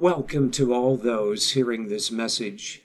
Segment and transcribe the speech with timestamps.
[0.00, 2.82] Welcome to all those hearing this message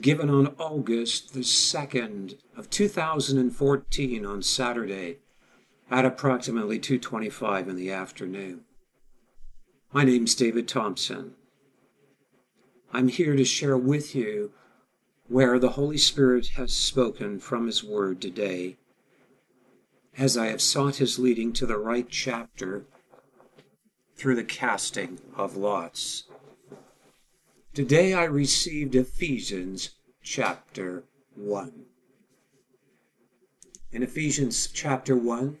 [0.00, 5.18] given on August the 2nd of 2014 on Saturday
[5.90, 8.66] at approximately 2:25 in the afternoon.
[9.92, 11.34] My name's David Thompson.
[12.92, 14.52] I'm here to share with you
[15.26, 18.76] where the Holy Spirit has spoken from his word today
[20.16, 22.86] as I have sought his leading to the right chapter
[24.14, 26.28] through the casting of lots.
[27.74, 31.02] Today I received Ephesians chapter
[31.34, 31.86] 1.
[33.90, 35.58] In Ephesians chapter 1,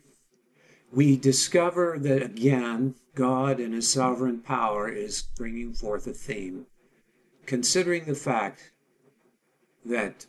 [0.92, 6.66] we discover that again, God in His sovereign power is bringing forth a theme,
[7.46, 8.70] considering the fact
[9.84, 10.26] that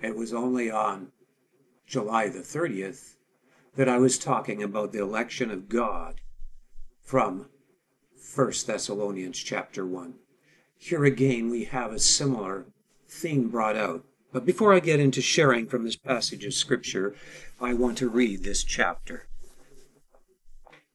[0.00, 1.12] it was only on
[1.86, 3.16] July the 30th
[3.76, 6.22] that I was talking about the election of God
[7.02, 7.50] from
[8.34, 10.14] 1 Thessalonians chapter 1.
[10.76, 12.66] Here again we have a similar
[13.06, 14.04] theme brought out.
[14.32, 17.14] But before I get into sharing from this passage of Scripture,
[17.60, 19.28] I want to read this chapter.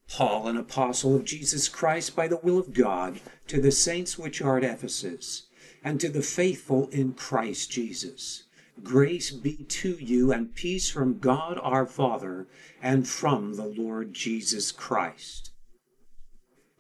[0.10, 4.42] Paul, an apostle of Jesus Christ by the will of God, to the saints which
[4.42, 5.48] are at Ephesus,
[5.82, 8.44] and to the faithful in Christ Jesus.
[8.84, 12.48] Grace be to you and peace from God our Father
[12.82, 15.49] and from the Lord Jesus Christ.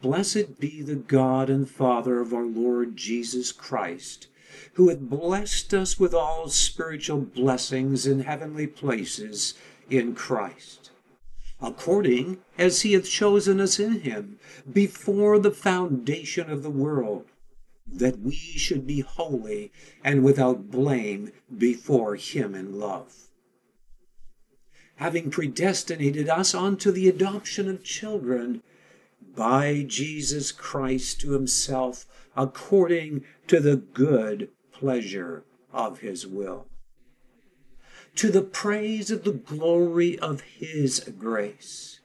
[0.01, 4.27] Blessed be the God and Father of our Lord Jesus Christ,
[4.73, 9.55] who hath blessed us with all spiritual blessings in heavenly places
[9.89, 10.91] in Christ,
[11.61, 14.39] according as he hath chosen us in him
[14.71, 17.25] before the foundation of the world,
[17.85, 19.69] that we should be holy
[20.01, 23.27] and without blame before him in love.
[24.95, 28.63] Having predestinated us unto the adoption of children
[29.35, 36.67] by Jesus Christ to himself according to the good pleasure of his will.
[38.15, 41.99] To the praise of the glory of his grace,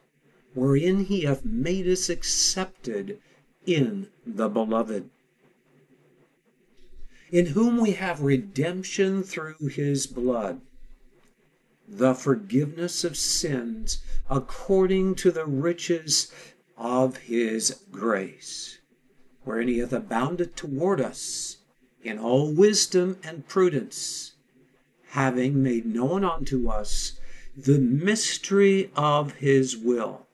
[0.54, 3.18] wherein he hath made us accepted
[3.66, 5.10] in the beloved,
[7.30, 10.60] in whom we have redemption through his blood,
[11.88, 16.32] the forgiveness of sins according to the riches
[16.76, 18.78] of his grace,
[19.44, 21.58] wherein he hath abounded toward us
[22.02, 24.32] in all wisdom and prudence,
[25.10, 27.18] having made known unto us
[27.56, 30.26] the mystery of his will,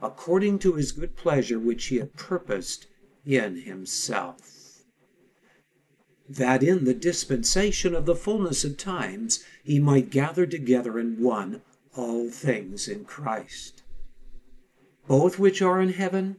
[0.00, 2.86] according to his good pleasure which he had purposed
[3.26, 4.82] in himself.
[6.28, 11.60] That in the dispensation of the fullness of times he might gather together in one
[11.94, 13.83] all things in Christ
[15.06, 16.36] both which are in heaven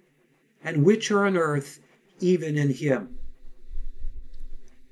[0.64, 1.80] and which are on earth,
[2.20, 3.18] even in him,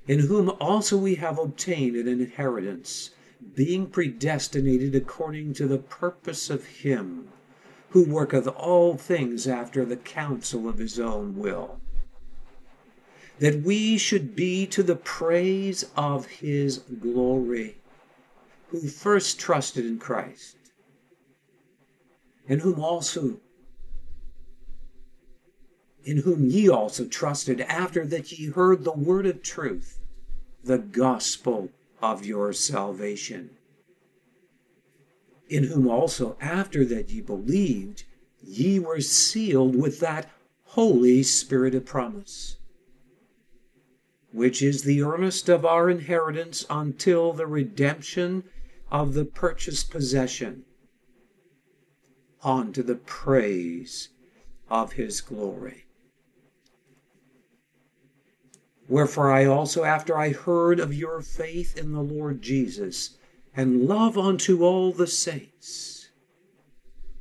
[0.06, 3.10] in whom also we have obtained an inheritance,
[3.54, 7.28] being predestinated according to the purpose of him
[7.90, 11.80] who worketh all things after the counsel of his own will,
[13.38, 17.76] that we should be to the praise of his glory,
[18.68, 20.56] who first trusted in Christ,
[22.46, 23.40] in whom also
[26.04, 29.98] in whom ye also trusted after that ye heard the word of truth,
[30.62, 31.70] the gospel
[32.02, 33.50] of your salvation.
[35.48, 38.04] In whom also after that ye believed,
[38.42, 40.30] ye were sealed with that
[40.64, 42.56] Holy Spirit of promise,
[44.32, 48.44] which is the earnest of our inheritance until the redemption
[48.90, 50.64] of the purchased possession,
[52.42, 54.10] unto the praise
[54.68, 55.83] of his glory.
[58.88, 63.16] Wherefore I also, after I heard of your faith in the Lord Jesus,
[63.56, 66.10] and love unto all the saints,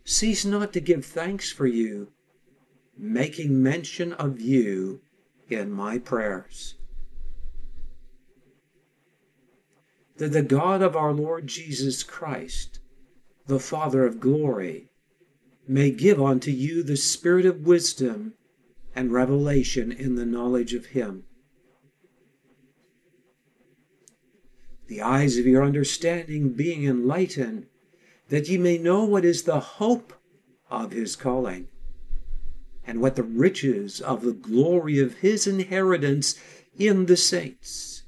[0.04, 2.12] cease not to give thanks for you,
[2.98, 5.02] making mention of you
[5.50, 6.76] in my prayers.
[10.18, 12.80] That the God of our Lord Jesus Christ,
[13.48, 14.90] the Father of glory,
[15.66, 18.34] may give unto you the spirit of wisdom
[18.94, 21.24] and revelation in the knowledge of him
[24.88, 27.68] the eyes of your understanding being enlightened,
[28.30, 30.14] that ye may know what is the hope
[30.70, 31.68] of his calling,
[32.86, 36.36] and what the riches of the glory of his inheritance
[36.78, 38.04] in the saints,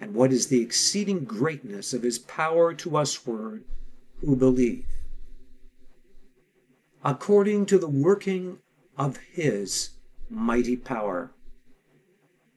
[0.00, 3.64] and what is the exceeding greatness of his power to usward
[4.20, 4.86] who believe,
[7.04, 8.58] according to the working
[8.96, 9.90] of his
[10.28, 11.30] mighty power,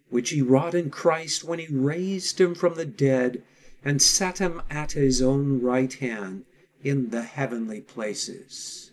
[0.10, 3.44] which he wrought in Christ when he raised him from the dead
[3.84, 6.46] and set him at his own right hand
[6.84, 8.92] in the heavenly places.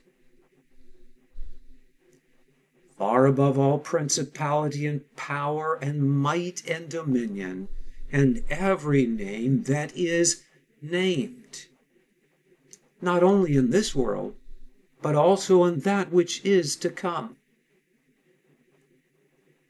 [2.97, 7.69] Far above all principality and power and might and dominion,
[8.11, 10.45] and every name that is
[10.81, 11.67] named,
[13.03, 14.35] not only in this world,
[15.03, 17.37] but also in that which is to come.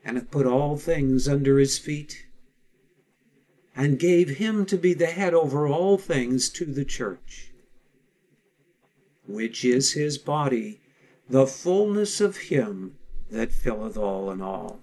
[0.07, 2.27] And hath put all things under his feet,
[3.75, 7.51] and gave him to be the head over all things to the church,
[9.27, 10.81] which is his body,
[11.29, 12.95] the fullness of him
[13.33, 14.79] that filleth all in all.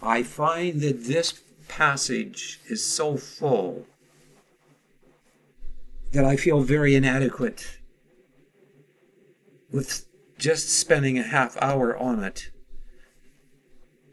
[0.00, 3.84] I find that this passage is so full
[6.12, 7.76] that I feel very inadequate
[9.70, 10.06] with
[10.38, 12.50] just spending a half hour on it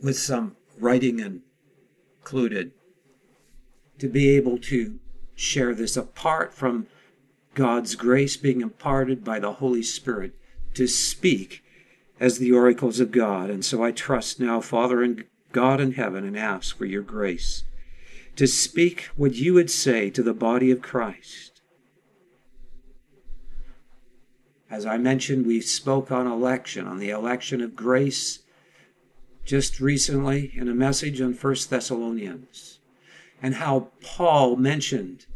[0.01, 1.41] with some writing
[2.19, 2.71] included
[3.99, 4.99] to be able to
[5.35, 6.87] share this apart from
[7.53, 10.33] God's grace being imparted by the Holy Spirit
[10.73, 11.63] to speak
[12.19, 13.49] as the oracles of God.
[13.49, 17.63] And so I trust now, Father and God in heaven, and ask for your grace
[18.35, 21.52] to speak what you would say to the body of Christ.
[24.73, 28.39] As I mentioned, we spoke on election, on the election of grace
[29.45, 32.79] just recently in a message on First Thessalonians,
[33.39, 35.27] and how Paul mentioned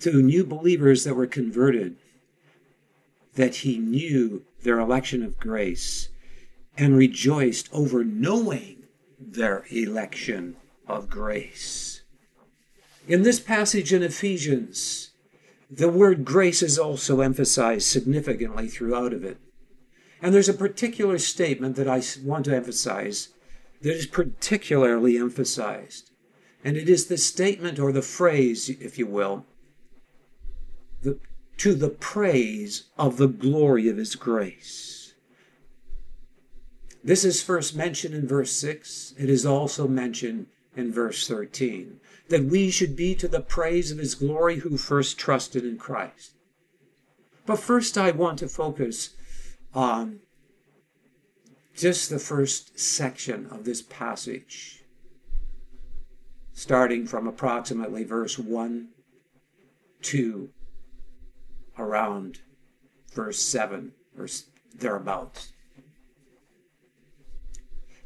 [0.00, 1.96] to new believers that were converted
[3.34, 6.08] that he knew their election of grace
[6.78, 8.84] and rejoiced over knowing
[9.20, 10.56] their election
[10.86, 12.00] of grace.
[13.06, 15.07] In this passage in Ephesians,
[15.70, 19.38] the word grace is also emphasized significantly throughout of it.
[20.22, 23.28] And there's a particular statement that I want to emphasize
[23.82, 26.10] that is particularly emphasized.
[26.64, 29.46] And it is the statement or the phrase, if you will,
[31.02, 31.20] the,
[31.58, 35.14] to the praise of the glory of his grace.
[37.04, 39.14] This is first mentioned in verse 6.
[39.18, 43.98] It is also mentioned in verse 13 that we should be to the praise of
[43.98, 46.32] his glory who first trusted in Christ.
[47.46, 49.16] But first, I want to focus
[49.74, 50.20] on
[51.74, 54.82] just the first section of this passage,
[56.52, 58.88] starting from approximately verse 1
[60.02, 60.50] to
[61.78, 62.40] around
[63.14, 64.28] verse 7 or
[64.74, 65.52] thereabouts.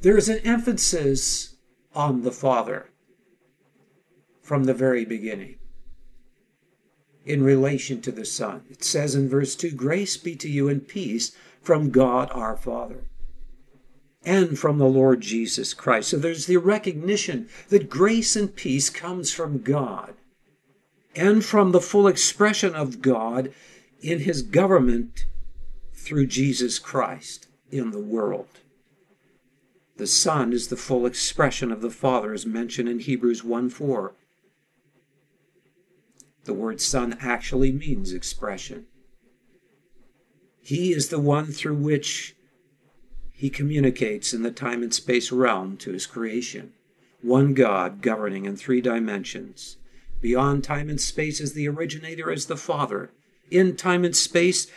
[0.03, 1.57] There is an emphasis
[1.95, 2.92] on the Father
[4.53, 5.57] from the very beginning
[7.25, 8.63] in relation to the Son.
[8.69, 13.05] It says in verse 2 Grace be to you and peace from God our Father
[14.27, 16.11] and from the Lord Jesus Christ.
[16.11, 20.13] So there's the recognition that grace and peace comes from God
[21.17, 23.55] and from the full expression of God
[24.03, 25.25] in his government
[25.95, 28.61] through Jesus Christ in the world.
[29.97, 34.13] The Son is the full expression of the Father, as mentioned in Hebrews 1 4.
[36.45, 38.87] The word Son actually means expression.
[40.61, 42.35] He is the one through which
[43.33, 46.73] he communicates in the time and space realm to his creation.
[47.21, 49.77] One God governing in three dimensions
[50.23, 53.11] Beyond time and space as the originator, as the Father.
[53.51, 54.69] In time and space,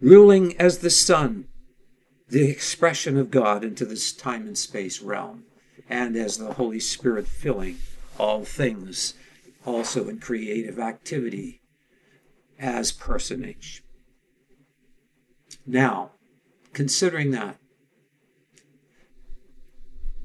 [0.00, 1.46] ruling as the Son,
[2.28, 5.44] the expression of God into this time and space realm,
[5.88, 7.78] and as the Holy Spirit filling
[8.18, 9.14] all things,
[9.64, 11.60] also in creative activity
[12.58, 13.82] as personage.
[15.66, 16.12] Now,
[16.72, 17.56] considering that,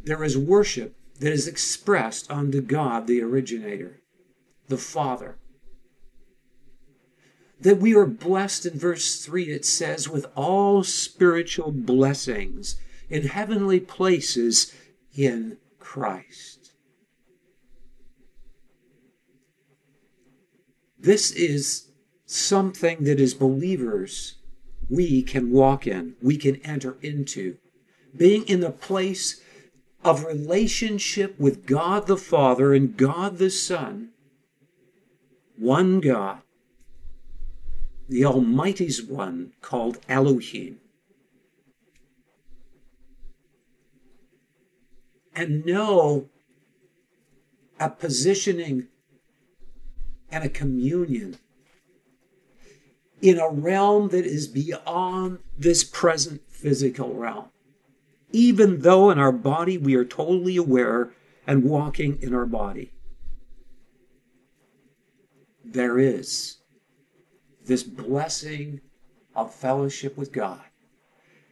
[0.03, 4.01] there is worship that is expressed unto God, the originator
[4.67, 5.37] the Father.
[7.59, 12.75] That we are blessed in verse 3, it says, with all spiritual blessings
[13.09, 14.73] in heavenly places
[15.15, 16.64] in Christ.
[21.05, 21.91] This is
[22.25, 24.37] something that as believers
[24.89, 27.57] we can walk in, we can enter into.
[28.17, 29.39] Being in the place
[30.03, 34.09] of relationship with God the Father and God the Son
[35.57, 36.41] one God,
[38.09, 40.79] the Almighty's one called Elohim.
[45.35, 46.29] And know
[47.79, 48.87] a positioning
[50.35, 51.37] and a communion
[53.21, 57.45] in a realm that is beyond this present physical realm.
[58.33, 61.13] Even though in our body we are totally aware
[61.47, 62.91] and walking in our body,
[65.63, 66.57] there is
[67.63, 68.81] this blessing
[69.37, 70.65] of fellowship with God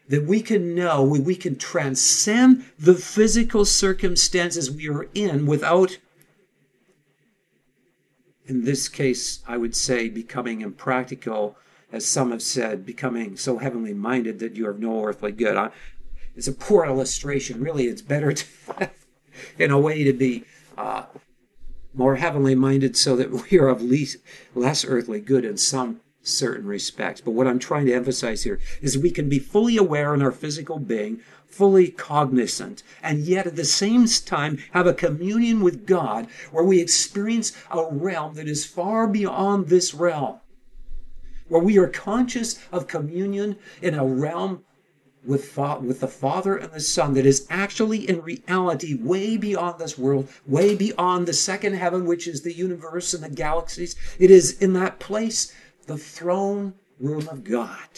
[0.09, 5.99] that we can know, we can transcend the physical circumstances we are in without,
[8.45, 11.57] in this case, I would say, becoming impractical,
[11.91, 15.55] as some have said, becoming so heavenly minded that you are no earthly good.
[15.55, 15.69] I,
[16.35, 17.61] it's a poor illustration.
[17.61, 18.89] Really, it's better to,
[19.57, 20.45] in a way, to be
[20.77, 21.03] uh,
[21.93, 24.17] more heavenly minded so that we are of least,
[24.55, 27.21] less earthly good in some certain respects.
[27.21, 30.31] But what I'm trying to emphasize here is we can be fully aware in our
[30.31, 36.27] physical being, fully cognizant, and yet at the same time have a communion with God
[36.51, 40.39] where we experience a realm that is far beyond this realm.
[41.47, 44.63] Where we are conscious of communion in a realm
[45.25, 49.97] with, with the Father and the Son that is actually in reality way beyond this
[49.97, 53.95] world, way beyond the second heaven, which is the universe and the galaxies.
[54.19, 55.53] It is in that place
[55.85, 57.89] the throne room of God.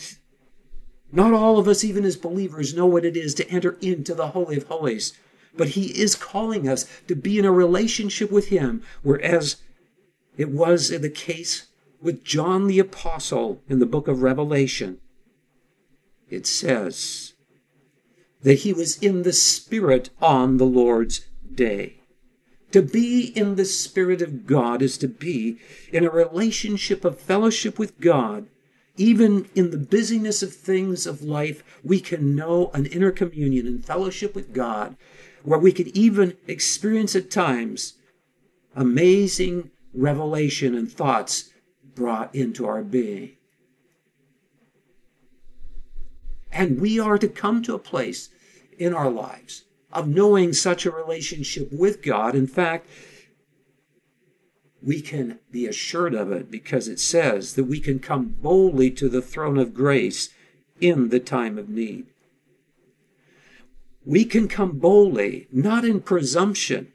[1.12, 4.30] Not all of us, even as believers, know what it is to enter into the
[4.30, 5.14] Holy of Holies,
[5.56, 9.58] but He is calling us to be in a relationship with Him, whereas
[10.38, 11.68] it was the case
[12.02, 15.00] with John the Apostle in the book of Revelation.
[16.30, 17.34] It says
[18.42, 21.22] that he was in the Spirit on the Lord's
[21.54, 21.95] day.
[22.76, 25.58] To be in the Spirit of God is to be
[25.94, 28.48] in a relationship of fellowship with God.
[28.98, 33.86] Even in the busyness of things of life, we can know an inner communion and
[33.86, 34.98] fellowship with God
[35.44, 37.94] where we can even experience at times
[38.76, 43.38] amazing revelation and thoughts brought into our being.
[46.52, 48.32] And we are to come to a place
[48.78, 49.64] in our lives
[49.96, 52.36] of knowing such a relationship with God.
[52.36, 52.88] In fact,
[54.84, 59.10] we can be assured of it because it says that we can come boldly to
[59.10, 60.30] the throne of grace
[60.80, 62.06] in the time of need.
[64.06, 66.92] We can come boldly, not in presumption,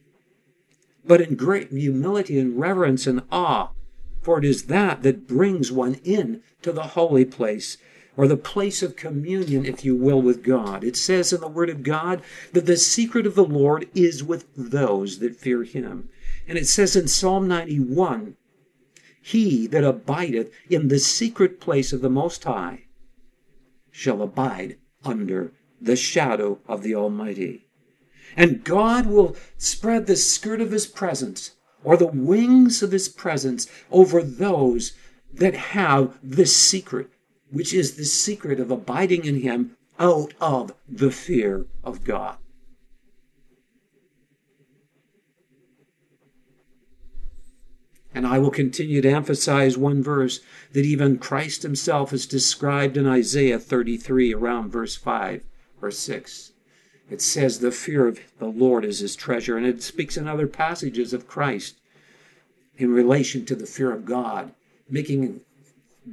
[1.04, 3.70] but in great humility and reverence and awe,
[4.20, 7.78] for it is that that brings one in to the holy place
[8.16, 10.84] or the place of communion, if you will, with God.
[10.84, 14.46] It says in the Word of God that the secret of the Lord is with
[14.56, 16.08] those that fear Him.
[16.48, 18.36] And it says in Psalm 91
[19.22, 22.84] He that abideth in the secret place of the Most High
[23.90, 27.66] shall abide under the shadow of the Almighty.
[28.36, 31.52] And God will spread the skirt of His presence
[31.82, 34.92] or the wings of His presence over those
[35.32, 37.10] that have this secret
[37.50, 42.36] which is the secret of abiding in Him out of the fear of God.
[48.12, 50.40] And I will continue to emphasize one verse
[50.72, 55.44] that even Christ himself is described in Isaiah 33, around verse 5
[55.80, 56.52] or 6.
[57.08, 59.56] It says, The fear of the Lord is his treasure.
[59.56, 61.80] And it speaks in other passages of Christ
[62.76, 64.52] in relation to the fear of God,
[64.88, 65.40] making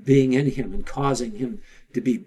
[0.03, 1.61] being in him and causing him
[1.93, 2.25] to be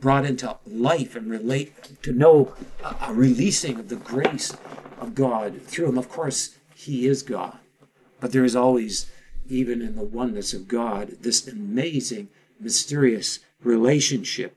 [0.00, 2.54] brought into life and relate to know
[3.00, 4.56] a, releasing of the grace
[5.00, 5.98] of God through him.
[5.98, 7.58] Of course, he is God,
[8.20, 9.10] but there is always,
[9.48, 12.28] even in the oneness of God, this amazing,
[12.60, 14.56] mysterious relationship,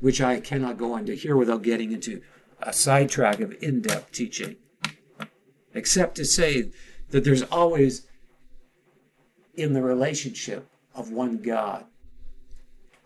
[0.00, 2.22] which I cannot go into here without getting into
[2.60, 4.56] a sidetrack of in depth teaching,
[5.74, 6.70] except to say
[7.10, 8.06] that there's always
[9.54, 11.84] in the relationship of one God,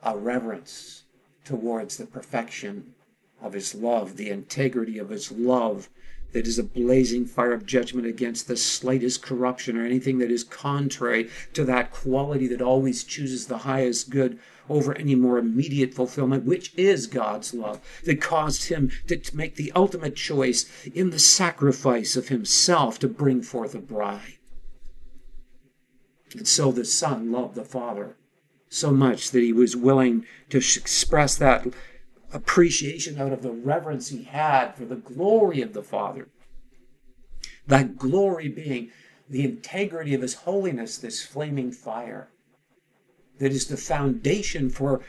[0.02, 1.02] a reverence
[1.44, 2.94] towards the perfection
[3.42, 5.88] of his love, the integrity of his love
[6.32, 10.44] that is a blazing fire of judgment against the slightest corruption or anything that is
[10.44, 16.44] contrary to that quality that always chooses the highest good over any more immediate fulfillment,
[16.44, 22.14] which is God's love, that caused him to make the ultimate choice in the sacrifice
[22.14, 24.34] of himself to bring forth a bride.
[26.36, 28.16] And so the Son loved the Father
[28.68, 31.66] so much that he was willing to express that
[32.32, 36.28] appreciation out of the reverence he had for the glory of the Father.
[37.66, 38.90] That glory being
[39.28, 42.28] the integrity of his holiness, this flaming fire,
[43.38, 45.00] that is the foundation for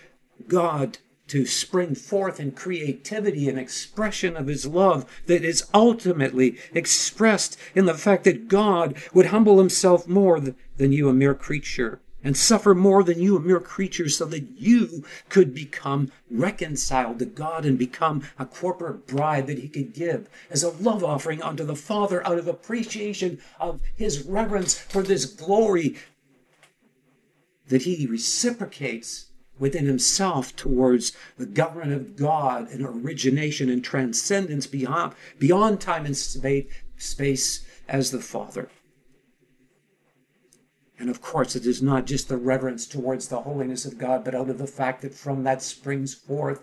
[0.47, 0.97] God
[1.31, 7.85] to spring forth in creativity and expression of his love that is ultimately expressed in
[7.85, 12.75] the fact that God would humble himself more than you, a mere creature, and suffer
[12.75, 17.79] more than you, a mere creature, so that you could become reconciled to God and
[17.79, 22.27] become a corporate bride that he could give as a love offering unto the Father
[22.27, 25.95] out of appreciation of his reverence for this glory
[27.69, 35.13] that he reciprocates within himself towards the government of God and origination and transcendence beyond,
[35.37, 38.69] beyond time and space as the Father.
[40.97, 44.35] And of course, it is not just the reverence towards the holiness of God, but
[44.35, 46.61] out of the fact that from that springs forth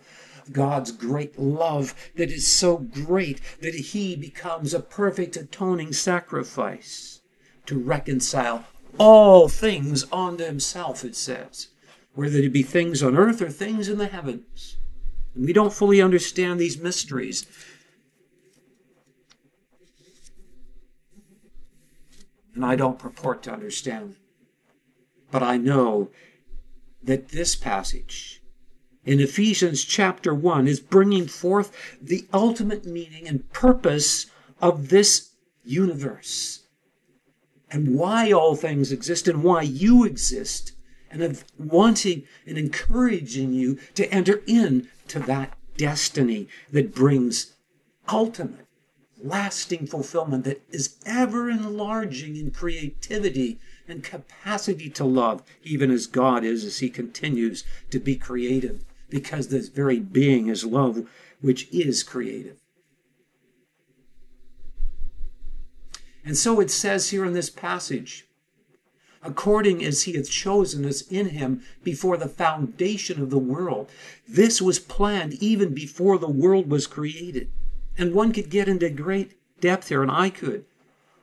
[0.52, 7.21] God's great love that is so great that he becomes a perfect atoning sacrifice
[7.66, 8.64] to reconcile
[8.99, 11.68] all things unto himself, it says,
[12.18, 14.76] whether it be things on earth or things in the heavens.
[15.37, 17.46] And we don't fully understand these mysteries.
[22.56, 24.16] And I don't purport to understand them.
[25.30, 26.10] But I know
[27.04, 28.42] that this passage
[29.04, 31.70] in Ephesians chapter 1 is bringing forth
[32.02, 34.26] the ultimate meaning and purpose
[34.60, 35.34] of this
[35.64, 36.66] universe
[37.70, 40.72] and why all things exist and why you exist
[41.10, 47.54] and of wanting and encouraging you to enter into that destiny that brings
[48.10, 48.66] ultimate
[49.22, 56.44] lasting fulfillment that is ever enlarging in creativity and capacity to love, even as God
[56.44, 61.08] is as He continues to be creative, because this very being is love,
[61.40, 62.58] which is creative.
[66.24, 68.27] And so it says here in this passage,
[69.28, 73.88] according as he hath chosen us in him before the foundation of the world.
[74.26, 77.50] This was planned even before the world was created.
[77.97, 80.64] And one could get into great depth here, and I could,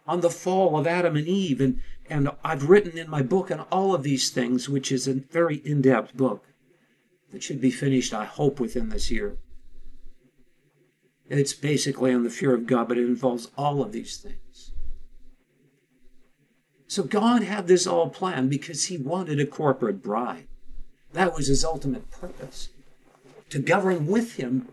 [0.08, 3.62] on the fall of Adam and Eve and and I've written in my book on
[3.72, 6.46] all of these things, which is a very in depth book
[7.32, 9.38] that should be finished, I hope, within this year.
[11.28, 14.38] It's basically on the fear of God, but it involves all of these things.
[16.88, 20.48] So God had this all planned because He wanted a corporate bride.
[21.14, 22.70] That was His ultimate purpose
[23.50, 24.70] to govern with Him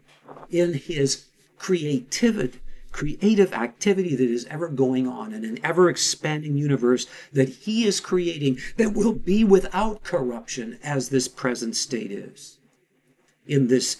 [0.50, 1.26] in His
[1.58, 2.60] creativity
[2.92, 7.98] creative activity that is ever going on in an ever expanding universe that he is
[7.98, 12.58] creating that will be without corruption as this present state is
[13.46, 13.96] in this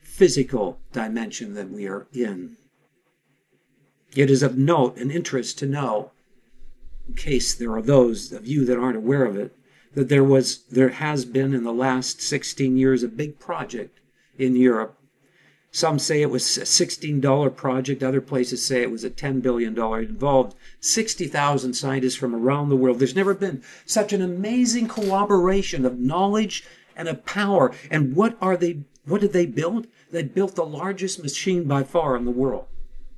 [0.00, 2.56] physical dimension that we are in.
[4.14, 6.12] It is of note and interest to know,
[7.08, 9.56] in case there are those of you that aren't aware of it,
[9.94, 14.00] that there was there has been in the last 16 years a big project
[14.36, 14.98] in Europe
[15.70, 18.02] some say it was a $16 project.
[18.02, 19.78] Other places say it was a $10 billion.
[19.78, 22.98] It involved 60,000 scientists from around the world.
[22.98, 26.64] There's never been such an amazing cooperation of knowledge
[26.96, 27.72] and of power.
[27.90, 29.86] And what are they, what did they build?
[30.10, 32.66] They built the largest machine by far in the world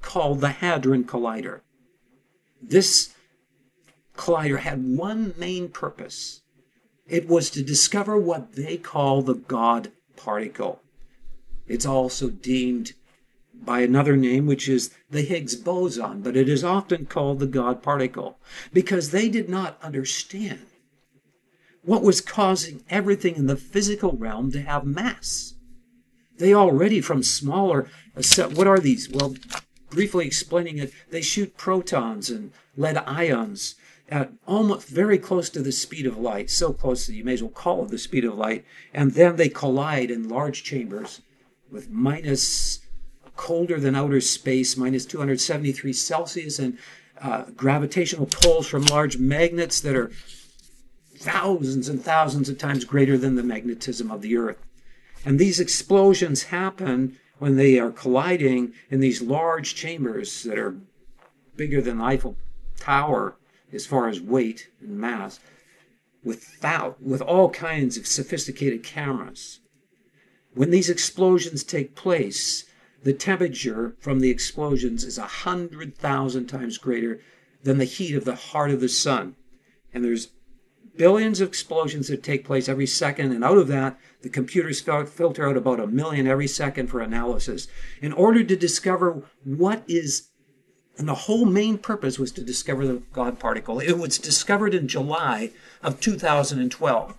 [0.03, 1.61] called the Hadron Collider.
[2.61, 3.15] This
[4.21, 6.43] collider had one main purpose.
[7.09, 10.83] It was to discover what they call the God particle.
[11.67, 12.93] It's also deemed
[13.55, 17.83] by another name, which is the Higgs boson, but it is often called the God
[17.83, 18.39] particle
[18.75, 20.67] because they did not understand
[21.83, 25.55] what was causing everything in the physical realm to have mass.
[26.37, 29.09] They already, from smaller, uh, what are these?
[29.09, 29.35] Well,
[29.89, 33.77] briefly explaining it, they shoot protons and lead ions
[34.11, 37.43] at almost very close to the speed of light, so close that you may as
[37.43, 41.23] well call it the speed of light, and then they collide in large chambers
[41.71, 42.81] with minus
[43.37, 46.77] colder than outer space, minus 273 Celsius, and
[47.23, 50.11] uh, gravitational pulls from large magnets that are
[51.17, 54.59] thousands and thousands of times greater than the magnetism of the Earth.
[55.25, 60.77] And these explosions happen when they are colliding in these large chambers that are
[61.57, 62.37] bigger than the Eiffel
[62.79, 63.37] Tower
[63.73, 65.41] as far as weight and mass,
[66.23, 69.61] without, with all kinds of sophisticated cameras.
[70.55, 72.65] When these explosions take place,
[73.03, 77.21] the temperature from the explosions is a hundred thousand times greater
[77.63, 79.37] than the heat of the heart of the sun.
[79.93, 80.29] And there's
[80.97, 85.49] billions of explosions that take place every second, and out of that, the computers filter
[85.49, 87.69] out about a million every second for analysis
[88.03, 90.30] in order to discover what is.
[91.01, 93.81] And the whole main purpose was to discover the God particle.
[93.81, 95.51] It was discovered in July
[95.83, 97.17] of 2012.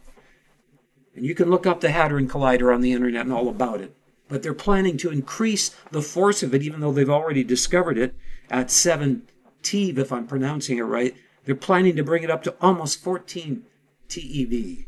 [1.15, 3.95] And you can look up the Hadron Collider on the internet and all about it.
[4.29, 8.13] But they're planning to increase the force of it, even though they've already discovered it
[8.51, 9.23] at 7
[9.63, 11.15] TeV, if I'm pronouncing it right.
[11.45, 13.63] They're planning to bring it up to almost 14
[14.07, 14.85] TeV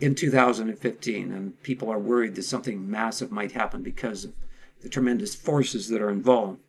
[0.00, 4.32] in 2015, and people are worried that something massive might happen because of
[4.80, 6.60] the tremendous forces that are involved.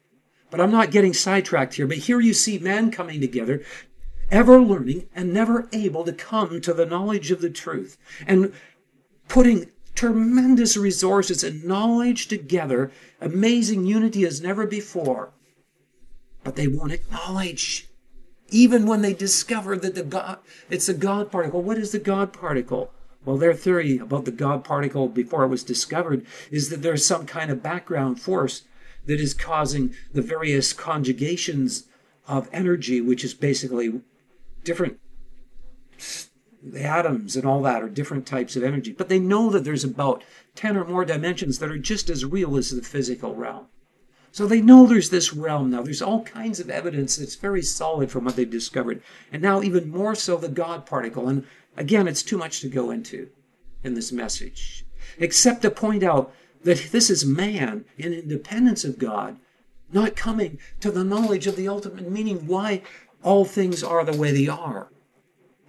[0.49, 1.87] But I'm not getting sidetracked here.
[1.87, 3.63] But here you see men coming together,
[4.31, 8.53] ever learning and never able to come to the knowledge of the truth, and
[9.27, 15.33] putting tremendous resources and knowledge together, amazing unity as never before.
[16.43, 17.89] But they won't acknowledge.
[18.49, 20.37] Even when they discover that the God,
[20.69, 21.61] it's a God particle.
[21.61, 22.91] What is the God particle?
[23.25, 27.25] Well, their theory about the God particle before it was discovered is that there's some
[27.25, 28.61] kind of background force
[29.07, 31.87] that is causing the various conjugations
[32.27, 34.01] of energy, which is basically
[34.63, 34.99] different
[36.63, 38.91] the atoms and all that are different types of energy.
[38.91, 40.23] But they know that there's about
[40.55, 43.67] 10 or more dimensions that are just as real as the physical realm.
[44.31, 45.81] So they know there's this realm now.
[45.81, 49.01] There's all kinds of evidence that's very solid from what they've discovered.
[49.31, 51.29] And now, even more so, the God particle.
[51.29, 51.45] And
[51.77, 53.29] Again, it's too much to go into
[53.83, 54.83] in this message,
[55.19, 56.33] except to point out
[56.67, 59.37] that this is man in independence of God,
[59.93, 62.81] not coming to the knowledge of the ultimate meaning why
[63.23, 64.89] all things are the way they are.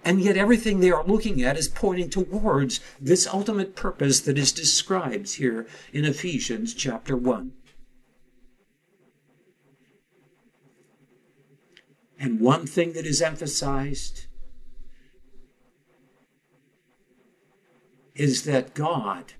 [0.03, 4.51] And yet, everything they are looking at is pointing towards this ultimate purpose that is
[4.51, 7.53] described here in Ephesians chapter 1.
[12.19, 14.25] And one thing that is emphasized
[18.15, 19.33] is that God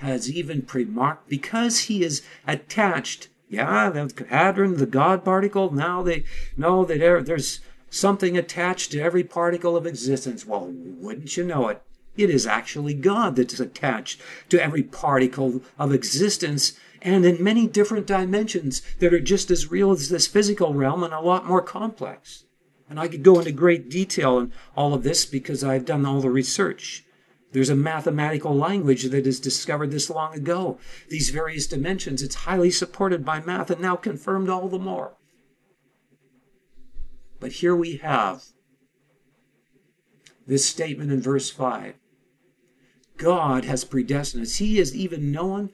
[0.00, 3.28] has even pre-marked because he is attached.
[3.48, 5.72] Yeah, the hadron, the God particle.
[5.72, 6.24] Now they
[6.56, 7.60] know that there's
[7.90, 10.46] something attached to every particle of existence.
[10.46, 11.82] Well, wouldn't you know it?
[12.16, 18.06] It is actually God that's attached to every particle of existence and in many different
[18.06, 22.44] dimensions that are just as real as this physical realm and a lot more complex.
[22.88, 26.20] And I could go into great detail in all of this because I've done all
[26.20, 27.04] the research.
[27.52, 30.78] There's a mathematical language that is discovered this long ago.
[31.08, 35.14] These various dimensions, it's highly supported by math and now confirmed all the more.
[37.40, 38.44] But here we have
[40.46, 41.94] this statement in verse 5
[43.16, 44.56] God has predestined us.
[44.56, 45.70] He has even known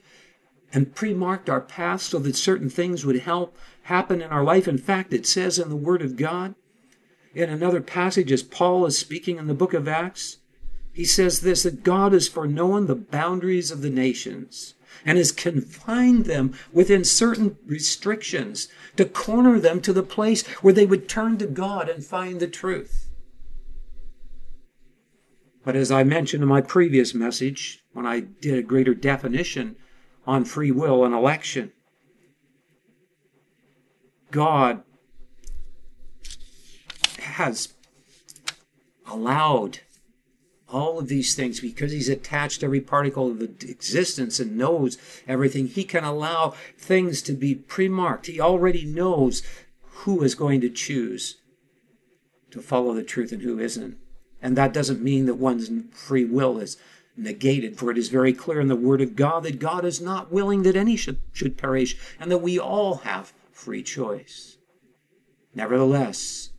[0.73, 4.67] and pre-marked our path so that certain things would help happen in our life.
[4.67, 6.55] In fact, it says in the Word of God,
[7.33, 10.37] in another passage, as Paul is speaking in the book of Acts,
[10.97, 14.73] he says this that God has foreknown the boundaries of the nations
[15.05, 20.87] and has confined them within certain restrictions to corner them to the place where they
[20.87, 23.11] would turn to God and find the truth.
[25.63, 29.75] But as I mentioned in my previous message, when I did a greater definition
[30.25, 31.73] on free will and election,
[34.31, 34.81] God
[37.19, 37.75] has
[39.05, 39.81] allowed
[40.69, 45.83] all of these things because he's attached every particle of existence and knows everything he
[45.83, 48.27] can allow things to be pre-marked.
[48.27, 49.43] He already knows
[49.81, 51.37] who is going to choose
[52.51, 53.97] to follow the truth and who isn't.
[54.41, 56.77] And that doesn't mean that one's free will is
[57.17, 60.31] negated for it is very clear in the word of god that god is not
[60.31, 64.57] willing that any should, should perish and that we all have free choice.
[65.55, 66.51] Nevertheless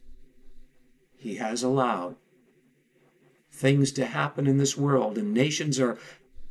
[1.17, 2.17] he has allowed
[3.59, 5.99] things to happen in this world, and nations are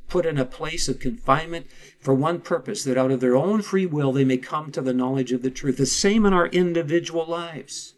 [0.09, 1.67] put in a place of confinement
[1.99, 4.93] for one purpose that out of their own free will they may come to the
[4.93, 5.77] knowledge of the truth.
[5.77, 7.93] The same in our individual lives.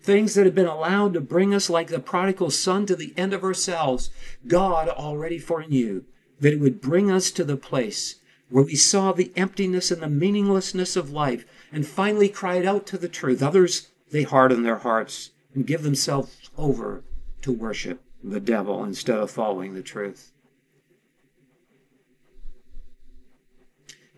[0.00, 3.32] Things that have been allowed to bring us, like the prodigal son, to the end
[3.32, 4.10] of ourselves.
[4.46, 6.04] God already foreknew
[6.40, 8.16] that it would bring us to the place
[8.48, 12.96] where we saw the emptiness and the meaninglessness of life and finally cried out to
[12.96, 13.42] the truth.
[13.42, 17.02] Others, they harden their hearts and give themselves over
[17.42, 20.32] to worship the devil instead of following the truth.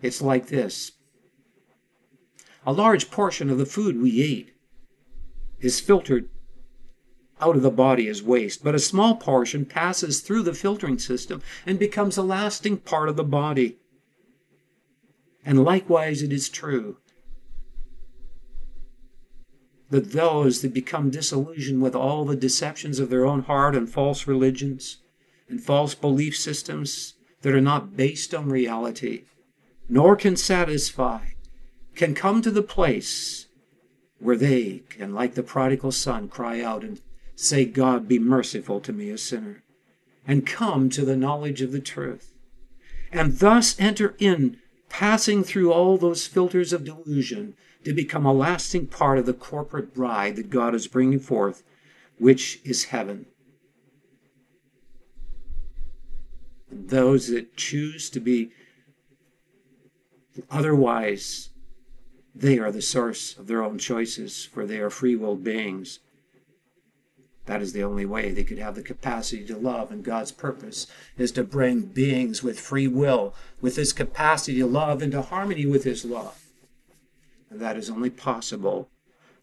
[0.01, 0.93] It's like this
[2.65, 4.53] a large portion of the food we eat
[5.59, 6.29] is filtered
[7.39, 11.41] out of the body as waste, but a small portion passes through the filtering system
[11.65, 13.77] and becomes a lasting part of the body.
[15.43, 16.97] And likewise, it is true
[19.91, 24.25] that those that become disillusioned with all the deceptions of their own heart and false
[24.25, 24.97] religions
[25.49, 29.25] and false belief systems that are not based on reality,
[29.89, 31.19] nor can satisfy,
[31.93, 33.47] can come to the place
[34.19, 37.01] where they can, like the prodigal son, cry out and
[37.35, 39.61] say, God, be merciful to me, a sinner,
[40.25, 42.33] and come to the knowledge of the truth,
[43.11, 48.87] and thus enter in, passing through all those filters of delusion to become a lasting
[48.87, 51.63] part of the corporate bride that God is bringing forth,
[52.17, 53.25] which is heaven.
[56.71, 58.51] Those that choose to be
[60.49, 61.49] otherwise,
[62.33, 65.99] they are the source of their own choices, for they are free willed beings.
[67.47, 70.87] That is the only way they could have the capacity to love, and God's purpose
[71.17, 75.83] is to bring beings with free will, with this capacity to love, into harmony with
[75.83, 76.50] His love.
[77.51, 78.89] That is only possible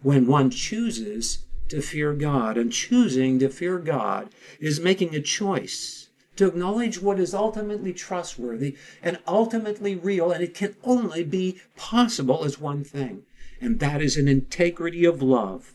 [0.02, 2.56] when one chooses to fear God.
[2.56, 8.76] And choosing to fear God is making a choice to acknowledge what is ultimately trustworthy
[9.02, 13.24] and ultimately real, and it can only be possible as one thing,
[13.60, 15.74] and that is an integrity of love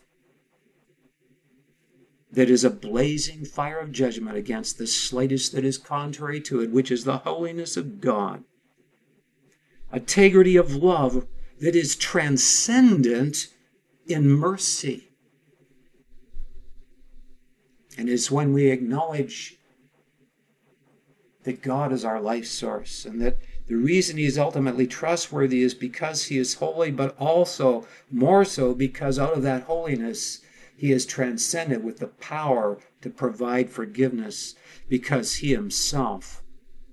[2.34, 6.72] that is a blazing fire of judgment against the slightest that is contrary to it,
[6.72, 8.43] which is the holiness of God.
[9.93, 11.28] Integrity of love
[11.63, 13.47] that is transcendent
[14.06, 15.08] in mercy.
[17.97, 19.56] And it's when we acknowledge
[21.43, 25.73] that God is our life source and that the reason he is ultimately trustworthy is
[25.73, 30.41] because he is holy, but also more so because out of that holiness
[30.76, 34.56] he is transcended with the power to provide forgiveness
[34.89, 36.43] because he himself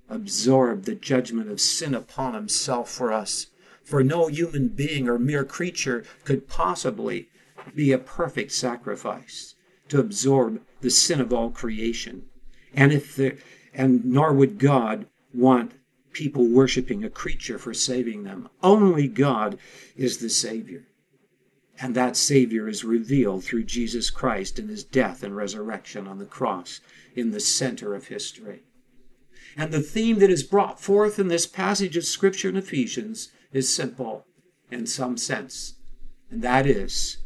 [0.08, 3.48] absorbed the judgment of sin upon himself for us.
[3.84, 7.28] For no human being or mere creature could possibly
[7.74, 9.54] be a perfect sacrifice
[9.88, 12.24] to absorb the sin of all creation.
[12.74, 13.36] And if the,
[13.74, 15.72] and nor would God want
[16.12, 18.48] people worshiping a creature for saving them.
[18.62, 19.58] Only God
[19.96, 20.86] is the Savior.
[21.80, 26.26] And that Savior is revealed through Jesus Christ in his death and resurrection on the
[26.26, 26.80] cross
[27.14, 28.62] in the center of history.
[29.56, 33.74] And the theme that is brought forth in this passage of Scripture in Ephesians is
[33.74, 34.26] simple
[34.70, 35.74] in some sense.
[36.30, 37.18] And that is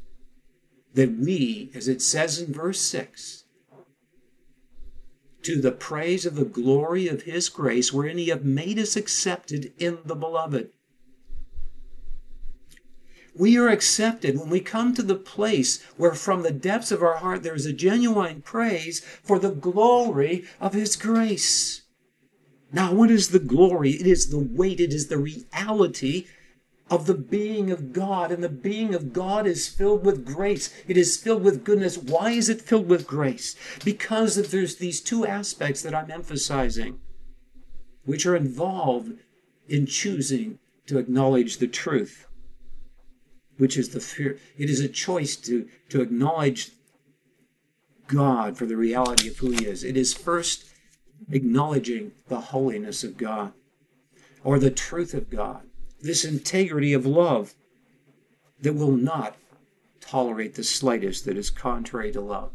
[0.95, 3.45] that we, as it says in verse 6,
[5.43, 9.73] to the praise of the glory of his grace, wherein he hath made us accepted
[9.79, 10.71] in the beloved
[13.37, 17.17] we are accepted when we come to the place where from the depths of our
[17.17, 21.83] heart there is a genuine praise for the glory of His grace.
[22.75, 23.93] Now, what is the glory?
[23.93, 26.27] It is the weight, it is the reality
[26.91, 28.33] of the being of God.
[28.33, 30.75] And the being of God is filled with grace.
[30.89, 31.97] It is filled with goodness.
[31.97, 33.55] Why is it filled with grace?
[33.85, 36.99] Because there's these two aspects that I'm emphasizing,
[38.05, 39.19] which are involved
[39.69, 42.27] in choosing to acknowledge the truth
[43.57, 44.37] which is the fear.
[44.59, 46.73] It is a choice to, to acknowledge
[48.07, 49.85] God for the reality of who He is.
[49.85, 50.65] It is first
[51.31, 53.53] acknowledging the holiness of God
[54.43, 55.63] or the truth of God,
[56.01, 57.55] this integrity of love
[58.61, 59.37] that will not
[60.01, 62.51] tolerate the slightest that is contrary to love.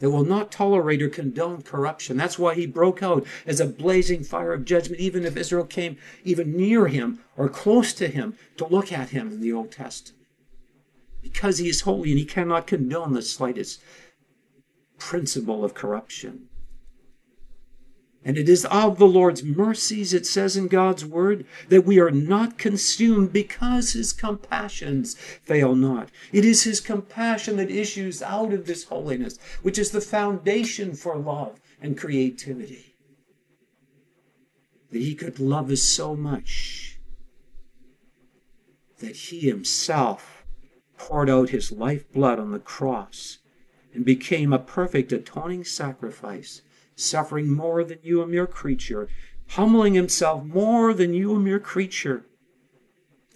[0.00, 2.16] That will not tolerate or condone corruption.
[2.16, 5.96] That's why he broke out as a blazing fire of judgment, even if Israel came
[6.24, 10.18] even near him or close to him to look at him in the Old Testament
[11.22, 13.80] because he is holy and he cannot condone the slightest
[14.98, 16.48] principle of corruption.
[18.28, 22.10] And it is of the Lord's mercies, it says in God's word, that we are
[22.10, 26.10] not consumed because his compassions fail not.
[26.30, 31.16] It is his compassion that issues out of this holiness, which is the foundation for
[31.16, 32.96] love and creativity.
[34.90, 37.00] That he could love us so much
[38.98, 40.44] that he himself
[40.98, 43.38] poured out his lifeblood on the cross
[43.94, 46.60] and became a perfect atoning sacrifice,
[46.98, 49.08] suffering more than you, a mere creature,
[49.50, 52.24] humbling himself more than you, a mere creature.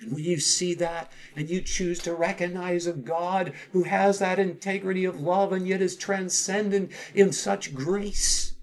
[0.00, 4.38] And when you see that and you choose to recognize a God who has that
[4.38, 8.56] integrity of love and yet is transcendent in such grace,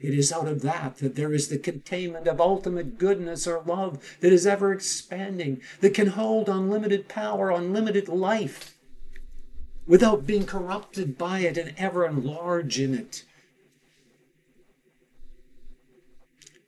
[0.00, 4.16] it is out of that that there is the containment of ultimate goodness or love
[4.20, 8.76] that is ever expanding, that can hold unlimited power, unlimited life,
[9.86, 13.24] without being corrupted by it and ever enlarge in it.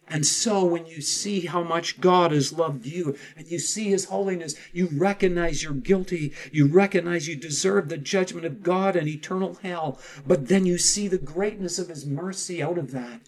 [0.08, 4.06] And so, when you see how much God has loved you and you see His
[4.06, 6.34] holiness, you recognize you're guilty.
[6.52, 9.98] You recognize you deserve the judgment of God and eternal hell.
[10.26, 13.22] But then you see the greatness of His mercy out of that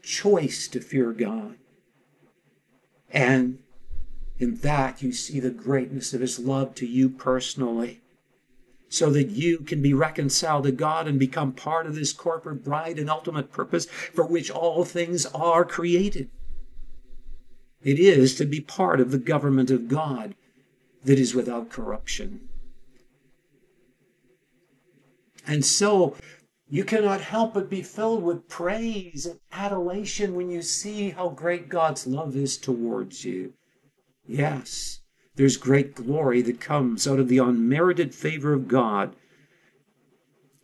[0.00, 1.56] choice to fear God.
[3.10, 3.58] And
[4.38, 8.00] in that, you see the greatness of His love to you personally
[8.88, 12.98] so that you can be reconciled to God and become part of this corporate bride
[12.98, 16.30] and ultimate purpose for which all things are created.
[17.82, 20.34] It is to be part of the government of God
[21.04, 22.48] that is without corruption.
[25.46, 26.16] And so
[26.70, 31.70] You cannot help but be filled with praise and adulation when you see how great
[31.70, 33.54] God's love is towards you.
[34.26, 35.00] Yes,
[35.38, 39.14] there's great glory that comes out of the unmerited favor of God.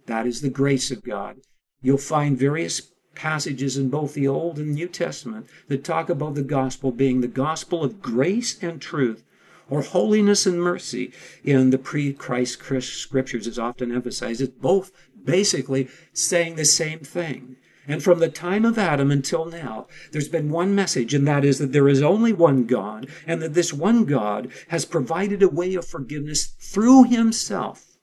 [0.06, 1.36] That is the grace of God.
[1.80, 2.82] You'll find various
[3.14, 7.28] passages in both the Old and New Testament that talk about the gospel being the
[7.28, 9.22] gospel of grace and truth,
[9.70, 11.12] or holiness and mercy
[11.44, 14.40] in the pre Christ scriptures is often emphasized.
[14.40, 14.90] It's both
[15.24, 17.58] basically saying the same thing.
[17.86, 21.58] And from the time of Adam until now, there's been one message, and that is
[21.58, 25.74] that there is only one God, and that this one God has provided a way
[25.74, 27.94] of forgiveness through himself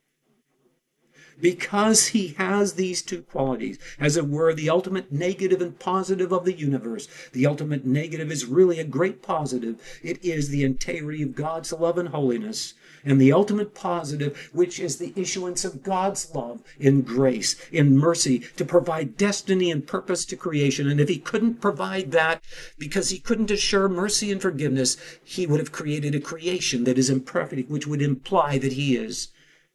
[1.41, 6.46] because he has these two qualities, as it were, the ultimate negative and positive of
[6.46, 7.08] the universe.
[7.34, 9.82] The ultimate negative is really a great positive.
[10.04, 12.76] It is the integrity of God's love and holiness.
[13.04, 18.40] And the ultimate positive, which is the issuance of God's love in grace, in mercy,
[18.58, 20.88] to provide destiny and purpose to creation.
[20.88, 22.44] And if he couldn't provide that
[22.78, 27.10] because he couldn't assure mercy and forgiveness, he would have created a creation that is
[27.10, 29.30] imperfect, which would imply that he is.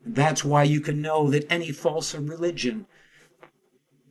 [0.05, 2.87] That's why you can know that any false religion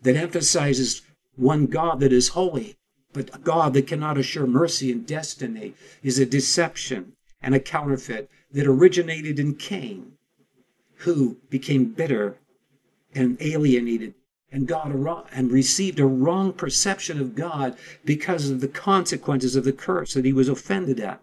[0.01, 1.01] that emphasizes
[1.37, 2.75] one God that is holy,
[3.13, 5.73] but a God that cannot assure mercy and destiny,
[6.03, 10.13] is a deception and a counterfeit that originated in Cain,
[10.99, 12.39] who became bitter
[13.13, 14.13] and alienated
[14.49, 19.73] and wrong, and received a wrong perception of God because of the consequences of the
[19.73, 21.19] curse that he was offended at,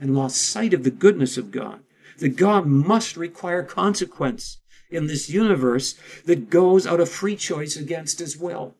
[0.00, 1.80] and lost sight of the goodness of God
[2.18, 4.58] that God must require consequence
[4.90, 8.74] in this universe that goes out of free choice against his will.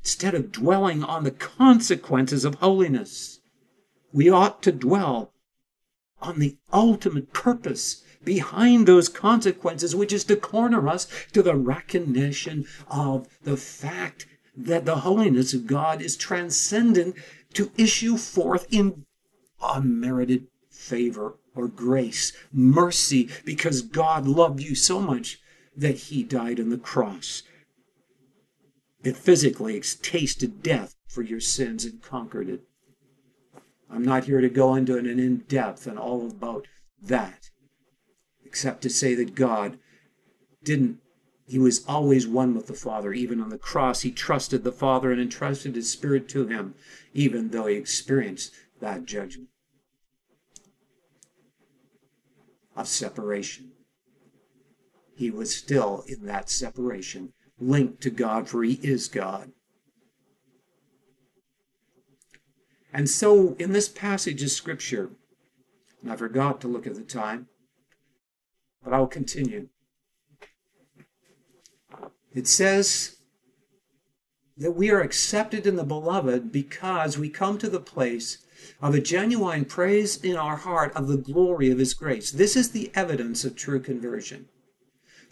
[0.00, 3.38] Instead of dwelling on the consequences of holiness,
[4.12, 5.32] we ought to dwell
[6.20, 12.66] on the ultimate purpose behind those consequences, which is to corner us to the recognition
[12.88, 17.16] of the fact that the holiness of God is transcendent
[17.54, 19.04] to issue forth in
[19.62, 25.40] unmerited favor or grace, mercy, because God loved you so much
[25.76, 27.42] that he died on the cross.
[29.02, 32.64] It physically tasted death for your sins and conquered it.
[33.92, 36.66] I'm not here to go into an in depth and all about
[37.02, 37.50] that,
[38.44, 39.78] except to say that God
[40.64, 40.98] didn't,
[41.46, 43.12] he was always one with the Father.
[43.12, 46.74] Even on the cross, he trusted the Father and entrusted his Spirit to him,
[47.12, 49.48] even though he experienced that judgment.
[52.76, 53.72] of separation.
[55.14, 59.52] He was still in that separation, linked to God, for he is God.
[62.92, 65.10] And so, in this passage of Scripture,
[66.02, 67.48] and I forgot to look at the time,
[68.84, 69.68] but I'll continue.
[72.34, 73.16] It says
[74.56, 78.38] that we are accepted in the beloved because we come to the place
[78.80, 82.30] of a genuine praise in our heart of the glory of His grace.
[82.30, 84.48] This is the evidence of true conversion.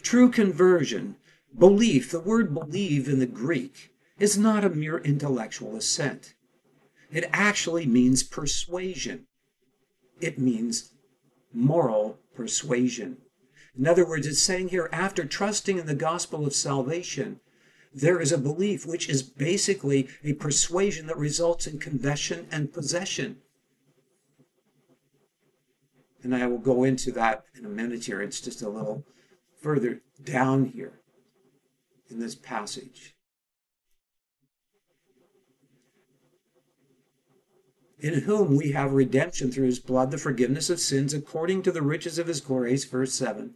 [0.01, 1.15] True conversion,
[1.57, 6.33] belief, the word believe in the Greek, is not a mere intellectual assent.
[7.11, 9.27] It actually means persuasion.
[10.21, 10.91] It means
[11.53, 13.17] moral persuasion.
[13.77, 17.39] In other words, it's saying here, after trusting in the gospel of salvation,
[17.93, 23.37] there is a belief which is basically a persuasion that results in confession and possession.
[26.23, 28.21] And I will go into that in a minute here.
[28.21, 29.05] It's just a little
[29.61, 31.01] further down here
[32.09, 33.15] in this passage.
[38.01, 41.83] In whom we have redemption through his blood, the forgiveness of sins, according to the
[41.83, 43.53] riches of his grace, verse 7,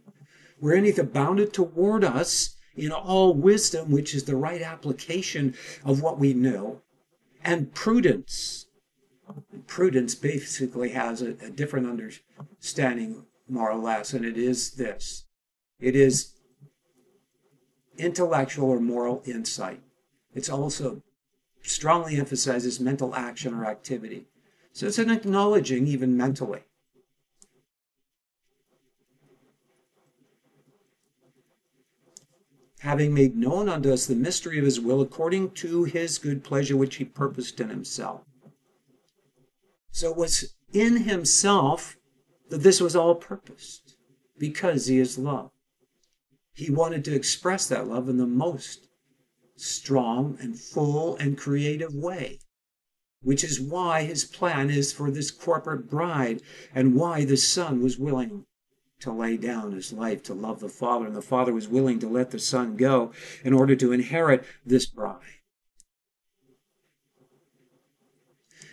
[0.60, 5.54] wherein he abounded toward us in all wisdom, which is the right application
[5.84, 6.80] of what we know,
[7.42, 8.66] and prudence.
[9.66, 15.24] Prudence basically has a, a different understanding, more or less, and it is this
[15.80, 16.34] it is
[17.98, 19.80] intellectual or moral insight.
[20.34, 21.02] It's also
[21.62, 24.26] strongly emphasizes mental action or activity.
[24.76, 26.60] So it's an acknowledging, even mentally,
[32.80, 36.76] having made known unto us the mystery of his will according to his good pleasure
[36.76, 38.20] which he purposed in himself.
[39.92, 41.96] So it was in himself
[42.50, 43.96] that this was all purposed
[44.36, 45.52] because he is love.
[46.52, 48.88] He wanted to express that love in the most
[49.56, 52.40] strong and full and creative way,
[53.22, 56.42] which is why his plan is for this corporate bride
[56.74, 58.44] and why the Son was willing
[59.00, 62.08] to lay down his life to love the Father, and the Father was willing to
[62.08, 63.12] let the Son go
[63.44, 65.36] in order to inherit this bride.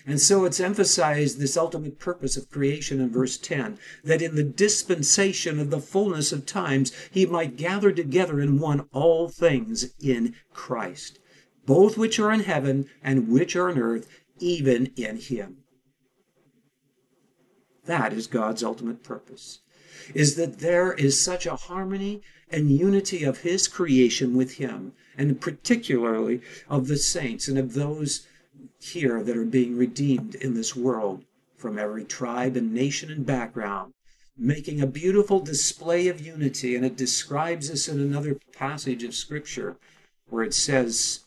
[0.06, 4.44] And so it's emphasized this ultimate purpose of creation in verse 10 that in the
[4.44, 10.36] dispensation of the fullness of times he might gather together in one all things in
[10.52, 11.20] Christ,
[11.66, 14.08] both which are in heaven and which are on earth,
[14.44, 15.58] even in him.
[17.86, 19.60] That is God's ultimate purpose
[20.14, 25.40] is that there is such a harmony and unity of his creation with him, and
[25.40, 28.28] particularly of the saints and of those
[28.80, 31.24] here that are being redeemed in this world
[31.56, 33.94] from every tribe and nation and background,
[34.38, 36.76] making a beautiful display of unity.
[36.76, 39.78] And it describes this in another passage of Scripture
[40.30, 41.22] where it says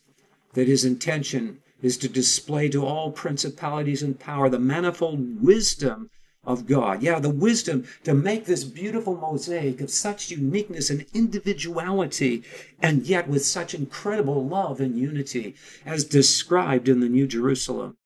[0.52, 6.10] that his intention is to display to all principalities and power the manifold wisdom
[6.46, 7.02] of God.
[7.02, 12.44] Yeah, the wisdom to make this beautiful mosaic of such uniqueness and individuality,
[12.80, 17.96] and yet with such incredible love and unity, as described in the New Jerusalem,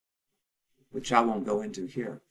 [0.91, 2.21] which I won't go into here.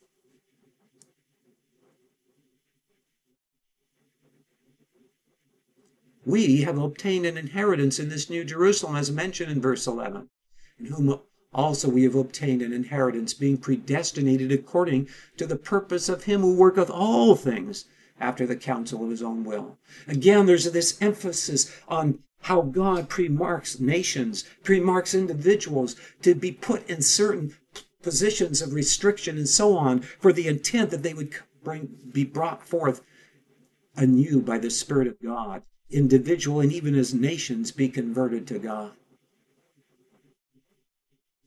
[6.26, 10.28] We have obtained an inheritance in this New Jerusalem, as mentioned in verse 11,
[10.78, 11.20] in whom
[11.52, 16.54] also we have obtained an inheritance, being predestinated according to the purpose of him who
[16.54, 17.86] worketh all things
[18.20, 19.78] after the counsel of his own will.
[20.06, 27.02] Again, there's this emphasis on how God premarks nations, premarks individuals to be put in
[27.02, 27.54] certain
[28.02, 32.66] positions of restriction and so on for the intent that they would bring, be brought
[32.66, 33.02] forth
[33.96, 38.92] anew by the Spirit of God, individual and even as nations be converted to God.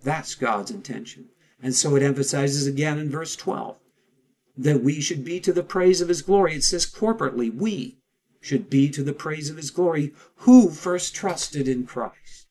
[0.04, 1.30] That's God's intention.
[1.62, 3.78] And so it emphasizes again in verse 12
[4.58, 6.56] that we should be to the praise of his glory.
[6.56, 7.98] It says corporately, we
[8.42, 12.48] should be to the praise of his glory who first trusted in Christ.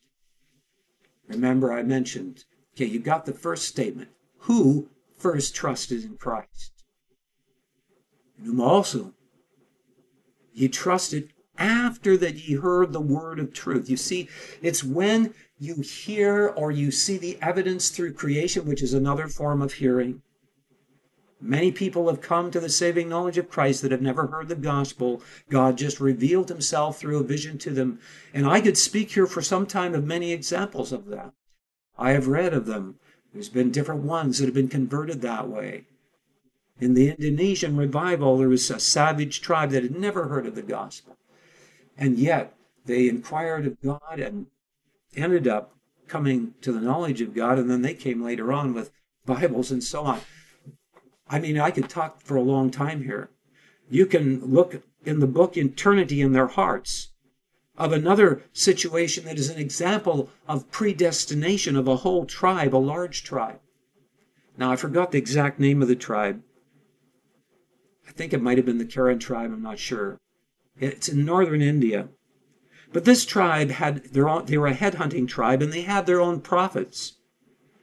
[1.28, 2.44] Remember, I mentioned,
[2.74, 6.72] okay, you got the first statement who first trusted in Christ.
[8.36, 9.12] And whom also
[10.52, 13.88] he trusted after that ye heard the word of truth.
[13.88, 14.28] You see,
[14.60, 19.62] it's when you hear or you see the evidence through creation, which is another form
[19.62, 20.20] of hearing.
[21.40, 24.56] Many people have come to the saving knowledge of Christ that have never heard the
[24.56, 25.22] gospel.
[25.50, 28.00] God just revealed himself through a vision to them.
[28.34, 31.32] And I could speak here for some time of many examples of that.
[31.96, 32.96] I have read of them.
[33.32, 35.84] There's been different ones that have been converted that way.
[36.80, 40.62] In the Indonesian revival, there was a savage tribe that had never heard of the
[40.62, 41.16] gospel.
[41.96, 42.54] And yet,
[42.84, 44.46] they inquired of God and
[45.16, 45.76] ended up
[46.08, 48.90] coming to the knowledge of God, and then they came later on with
[49.24, 50.20] Bibles and so on.
[51.28, 53.30] I mean, I could talk for a long time here.
[53.88, 57.12] You can look in the book Eternity in Their Hearts
[57.76, 63.24] of another situation that is an example of predestination of a whole tribe, a large
[63.24, 63.60] tribe.
[64.58, 66.42] Now, I forgot the exact name of the tribe.
[68.06, 70.18] I think it might have been the Karen tribe, I'm not sure.
[70.78, 72.08] It's in northern India.
[72.92, 76.20] But this tribe had their own, they were a headhunting tribe and they had their
[76.20, 77.14] own prophets.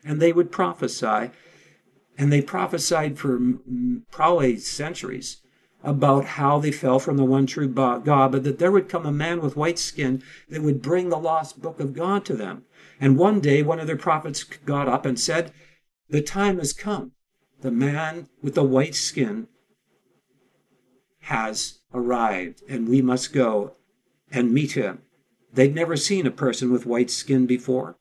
[0.04, 1.32] And they would prophesy.
[2.18, 3.40] And they prophesied for
[4.12, 5.38] probably centuries
[5.84, 9.12] about how they fell from the one true God, but that there would come a
[9.12, 12.66] man with white skin that would bring the lost book of God to them.
[13.00, 15.54] And one day, one of their prophets got up and said,
[16.10, 17.14] The time has come.
[17.62, 19.48] The man with the white skin
[21.22, 23.76] has arrived, and we must go
[24.32, 25.02] and meet him.
[25.54, 27.98] They'd never seen a person with white skin before.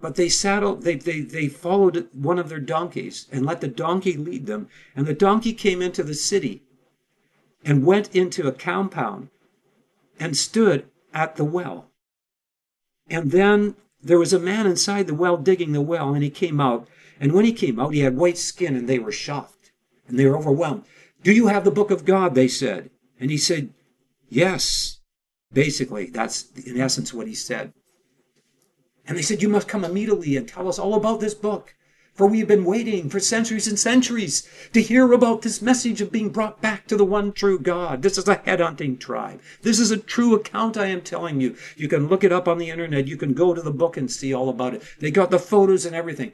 [0.00, 4.14] But they saddled, they, they, they followed one of their donkeys and let the donkey
[4.14, 4.68] lead them.
[4.96, 6.62] And the donkey came into the city
[7.64, 9.28] and went into a compound
[10.18, 11.90] and stood at the well.
[13.08, 16.60] And then there was a man inside the well digging the well, and he came
[16.60, 16.88] out.
[17.18, 19.60] And when he came out, he had white skin, and they were shocked
[20.10, 20.84] and they were overwhelmed.
[21.22, 22.34] Do you have the book of God?
[22.34, 22.90] They said.
[23.18, 23.70] And he said,
[24.28, 24.98] Yes.
[25.52, 27.72] Basically, that's in essence what he said.
[29.06, 31.74] And they said, You must come immediately and tell us all about this book.
[32.14, 36.12] For we have been waiting for centuries and centuries to hear about this message of
[36.12, 38.02] being brought back to the one true God.
[38.02, 39.40] This is a headhunting tribe.
[39.62, 41.56] This is a true account I am telling you.
[41.76, 43.08] You can look it up on the internet.
[43.08, 44.82] You can go to the book and see all about it.
[44.98, 46.32] They got the photos and everything.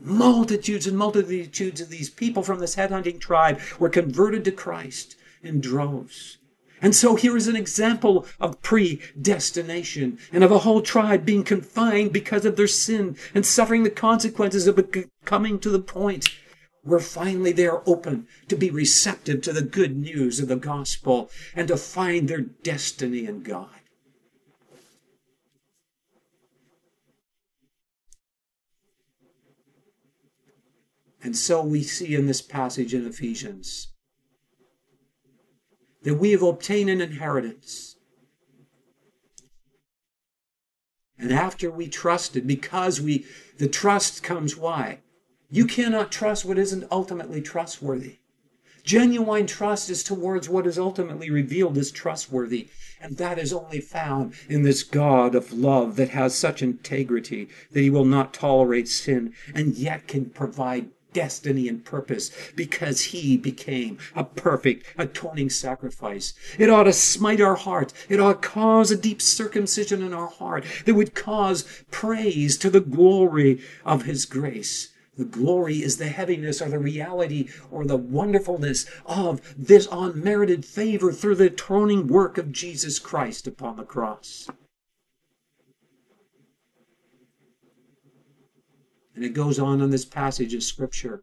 [0.00, 5.60] Multitudes and multitudes of these people from this headhunting tribe were converted to Christ in
[5.60, 6.38] droves.
[6.82, 12.12] And so here is an example of predestination and of a whole tribe being confined
[12.12, 14.84] because of their sin and suffering the consequences of
[15.24, 16.28] coming to the point
[16.82, 21.30] where finally they are open to be receptive to the good news of the gospel
[21.54, 23.68] and to find their destiny in God.
[31.22, 33.91] And so we see in this passage in Ephesians
[36.04, 37.96] that we have obtained an inheritance.
[41.18, 43.24] And after we trusted, because we,
[43.58, 44.98] the trust comes why?
[45.50, 48.18] You cannot trust what isn't ultimately trustworthy.
[48.82, 52.68] Genuine trust is towards what is ultimately revealed as trustworthy.
[53.00, 57.80] And that is only found in this God of love that has such integrity that
[57.80, 63.98] he will not tolerate sin and yet can provide destiny and purpose because he became
[64.14, 66.34] a perfect atoning sacrifice.
[66.58, 67.92] It ought to smite our heart.
[68.08, 72.70] It ought to cause a deep circumcision in our heart that would cause praise to
[72.70, 74.88] the glory of his grace.
[75.18, 81.12] The glory is the heaviness or the reality or the wonderfulness of this unmerited favor
[81.12, 84.48] through the atoning work of Jesus Christ upon the cross.
[89.22, 91.22] And it goes on in this passage of Scripture.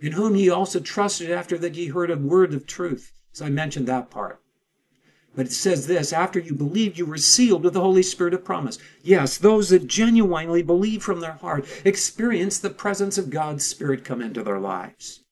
[0.00, 3.10] In whom he also trusted after that ye heard a word of truth.
[3.32, 4.38] So I mentioned that part.
[5.34, 8.44] But it says this after you believed, you were sealed with the Holy Spirit of
[8.44, 8.78] promise.
[9.02, 14.22] Yes, those that genuinely believe from their heart experience the presence of God's Spirit come
[14.22, 15.24] into their lives.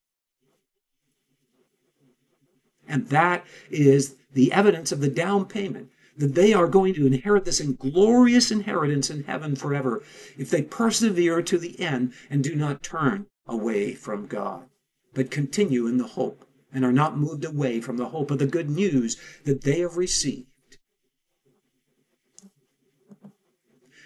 [2.88, 7.44] And that is the evidence of the down payment that they are going to inherit
[7.44, 10.02] this glorious inheritance in heaven forever
[10.38, 14.68] if they persevere to the end and do not turn away from God,
[15.12, 18.46] but continue in the hope and are not moved away from the hope of the
[18.46, 20.48] good news that they have received.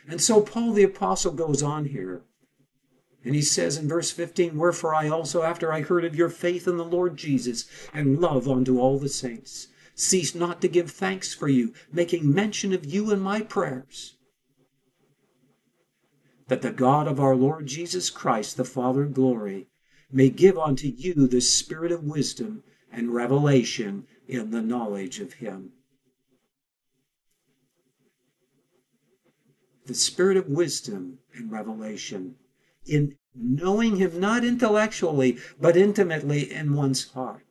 [0.07, 2.23] And so Paul the Apostle goes on here,
[3.25, 6.67] and he says in verse 15, Wherefore I also, after I heard of your faith
[6.67, 9.69] in the Lord Jesus and love unto all the saints,
[9.99, 14.17] cease not to give thanks for you, making mention of you in my prayers.
[16.47, 19.67] That the God of our Lord Jesus Christ, the Father of glory,
[20.11, 25.73] may give unto you the spirit of wisdom and revelation in the knowledge of him.
[29.87, 32.37] The spirit of wisdom and revelation
[32.87, 37.48] in knowing him not intellectually, but intimately in one's heart.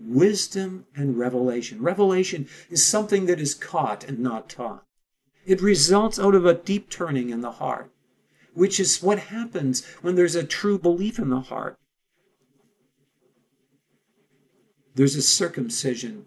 [0.00, 1.82] Wisdom and revelation.
[1.82, 4.84] Revelation is something that is caught and not taught.
[5.46, 7.90] It results out of a deep turning in the heart,
[8.54, 11.76] which is what happens when there's a true belief in the heart.
[14.94, 16.26] There's a circumcision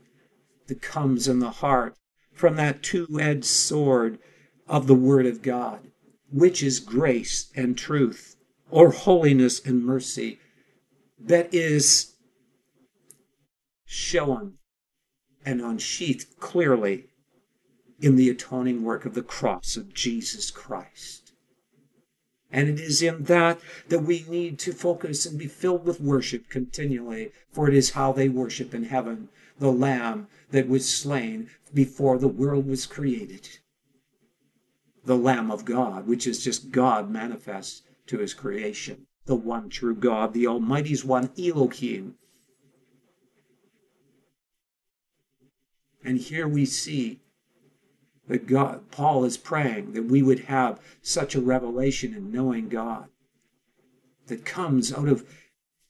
[0.67, 1.95] that comes in the heart
[2.31, 4.19] from that two edged sword
[4.67, 5.91] of the Word of God,
[6.31, 8.35] which is grace and truth,
[8.71, 10.39] or holiness and mercy,
[11.19, 12.12] that is
[13.93, 14.57] shown
[15.45, 17.05] and unsheathed clearly
[17.99, 21.31] in the atoning work of the cross of Jesus Christ.
[22.51, 26.49] And it is in that that we need to focus and be filled with worship
[26.49, 29.29] continually, for it is how they worship in heaven
[29.59, 33.59] the Lamb that was slain before the world was created.
[35.05, 39.05] The Lamb of God, which is just God manifest to his creation.
[39.25, 42.15] The one true God, the Almighty's one Elohim,
[46.03, 47.21] And here we see
[48.27, 53.07] that God, Paul is praying that we would have such a revelation in knowing God
[54.27, 55.25] that comes out of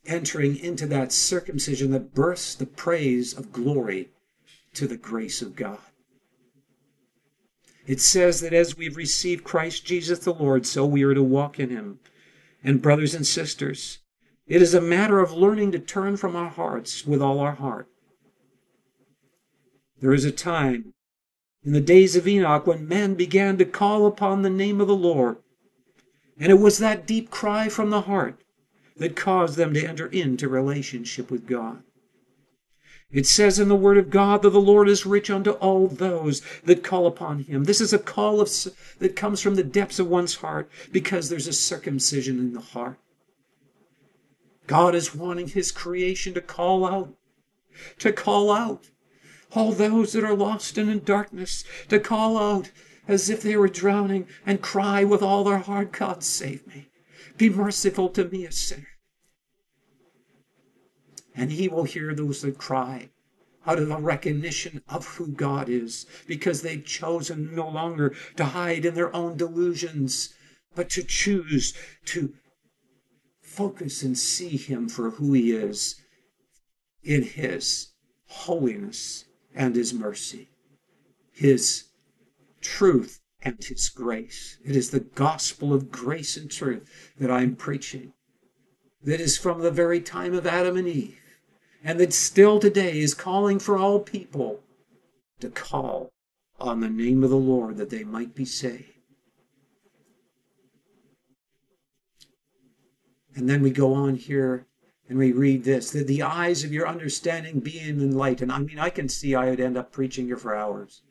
[0.06, 4.10] entering into that circumcision that bursts the praise of glory
[4.74, 5.80] to the grace of God.
[7.86, 11.60] It says that as we've received Christ Jesus the Lord, so we are to walk
[11.60, 12.00] in him.
[12.64, 14.00] And brothers and sisters,
[14.48, 17.90] it is a matter of learning to turn from our hearts with all our heart
[20.04, 20.94] there is a time
[21.64, 24.96] in the days of Enoch when men began to call upon the name of the
[24.96, 25.38] Lord.
[26.38, 28.44] And it was that deep cry from the heart
[28.98, 31.84] that caused them to enter into relationship with God.
[33.12, 36.42] It says in the Word of God that the Lord is rich unto all those
[36.66, 37.64] that call upon Him.
[37.64, 38.52] This is a call of,
[39.00, 42.98] that comes from the depths of one's heart because there's a circumcision in the heart.
[44.68, 47.14] God is wanting His creation to call out,
[48.00, 48.90] to call out
[49.56, 52.72] all those that are lost and in darkness, to call out
[53.08, 56.90] as if they were drowning and cry with all their heart, God, save me.
[57.38, 58.88] Be merciful to me, a sinner.
[61.36, 63.10] And he will hear those that cry
[63.66, 68.86] out of a recognition of who God is, because they've chosen no longer to hide
[68.86, 70.34] in their own delusions
[70.76, 71.74] but to choose
[72.06, 72.34] to
[73.42, 76.02] focus and see him for who he is
[77.04, 77.90] in his
[78.28, 79.26] holiness
[79.56, 80.50] and his mercy,
[81.32, 81.86] his
[82.62, 84.58] truth and his grace.
[84.66, 86.90] It is the gospel of grace and truth
[87.20, 88.14] that I'm preaching.
[89.04, 91.20] That is from the very time of Adam and Eve,
[91.84, 94.62] and that still today is calling for all people
[95.42, 96.10] to call
[96.60, 98.94] on the name of the Lord that they might be saved.
[103.36, 104.68] And then we go on here
[105.10, 108.52] and we read this that the eyes of your understanding being enlightened.
[108.52, 111.02] I mean, I can see I would end up preaching here for hours.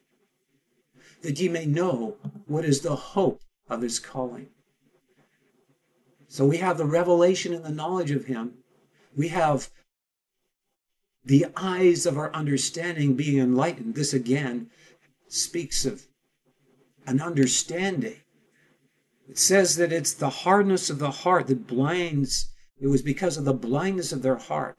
[1.23, 2.17] That ye may know
[2.47, 4.49] what is the hope of his calling.
[6.29, 8.55] So we have the revelation and the knowledge of him.
[9.15, 9.71] We have
[11.25, 13.95] the eyes of our understanding being enlightened.
[13.95, 14.71] This again
[15.29, 16.07] speaks of
[17.07, 18.17] an understanding
[19.33, 22.51] it says that it's the hardness of the heart that blinds.
[22.83, 24.77] It was because of the blindness of their heart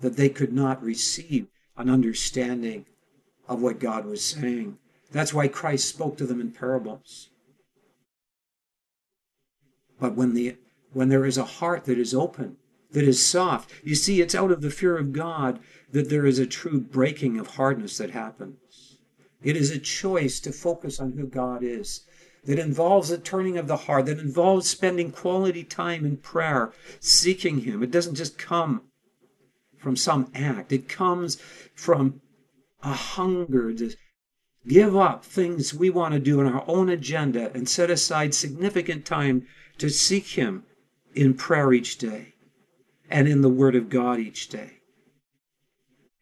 [0.00, 1.46] that they could not receive
[1.76, 2.86] an understanding
[3.48, 4.78] of what God was saying.
[5.12, 7.30] That's why Christ spoke to them in parables.
[10.00, 10.56] But when the
[10.92, 12.56] when there is a heart that is open,
[12.90, 15.60] that is soft, you see, it's out of the fear of God
[15.92, 18.98] that there is a true breaking of hardness that happens.
[19.44, 22.00] It is a choice to focus on who God is
[22.44, 27.60] that involves a turning of the heart, that involves spending quality time in prayer, seeking
[27.60, 27.82] Him.
[27.82, 28.82] It doesn't just come
[29.78, 31.36] from some act, it comes
[31.74, 32.20] from
[32.82, 33.92] a hunger to
[34.66, 39.04] give up things we want to do on our own agenda and set aside significant
[39.04, 39.46] time
[39.78, 40.64] to seek Him
[41.14, 42.34] in prayer each day
[43.08, 44.79] and in the Word of God each day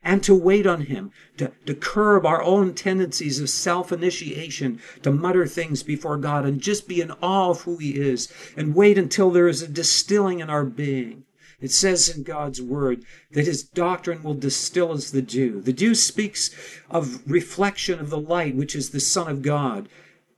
[0.02, 5.10] and to wait on Him, to, to curb our own tendencies of self initiation, to
[5.10, 8.96] mutter things before God and just be in awe of who He is, and wait
[8.96, 11.24] until there is a distilling in our being.
[11.60, 15.60] It says in God's word that his doctrine will distill as the dew.
[15.60, 16.50] The dew speaks
[16.88, 19.88] of reflection of the light, which is the Son of God,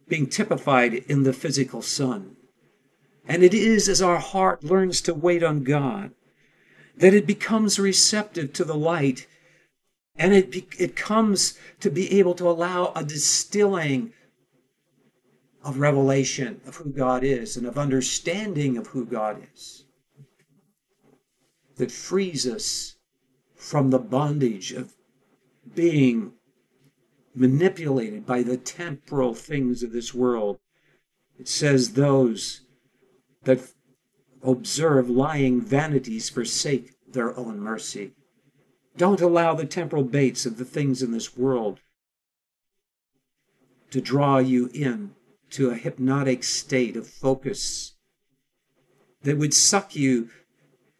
[0.08, 2.36] being typified in the physical sun.
[3.28, 6.12] And it is as our heart learns to wait on God
[6.96, 9.26] that it becomes receptive to the light
[10.20, 14.12] and it, it comes to be able to allow a distilling
[15.64, 19.86] of revelation of who God is and of understanding of who God is
[21.76, 22.96] that frees us
[23.56, 24.92] from the bondage of
[25.74, 26.34] being
[27.34, 30.58] manipulated by the temporal things of this world.
[31.38, 32.60] It says, Those
[33.44, 33.60] that
[34.42, 38.12] observe lying vanities forsake their own mercy.
[38.96, 41.80] Don't allow the temporal baits of the things in this world
[43.90, 45.14] to draw you in
[45.50, 47.94] to a hypnotic state of focus
[49.22, 50.30] that would suck you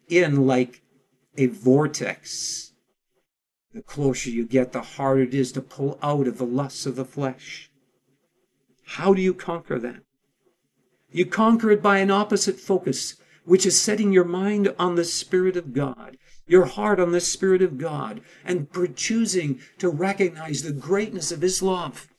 [0.07, 0.81] in like
[1.37, 2.73] a vortex.
[3.73, 6.97] The closer you get, the harder it is to pull out of the lusts of
[6.97, 7.71] the flesh.
[8.83, 10.03] How do you conquer that?
[11.11, 13.15] You conquer it by an opposite focus,
[13.45, 16.17] which is setting your mind on the Spirit of God
[16.51, 21.61] your heart on the Spirit of God and choosing to recognize the greatness of His
[21.61, 22.09] love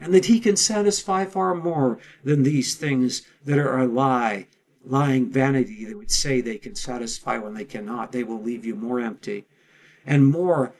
[0.00, 4.46] and that He can satisfy far more than these things that are a lie,
[4.82, 8.12] lying vanity that would say they can satisfy when they cannot.
[8.12, 9.44] They will leave you more empty
[10.06, 10.74] and more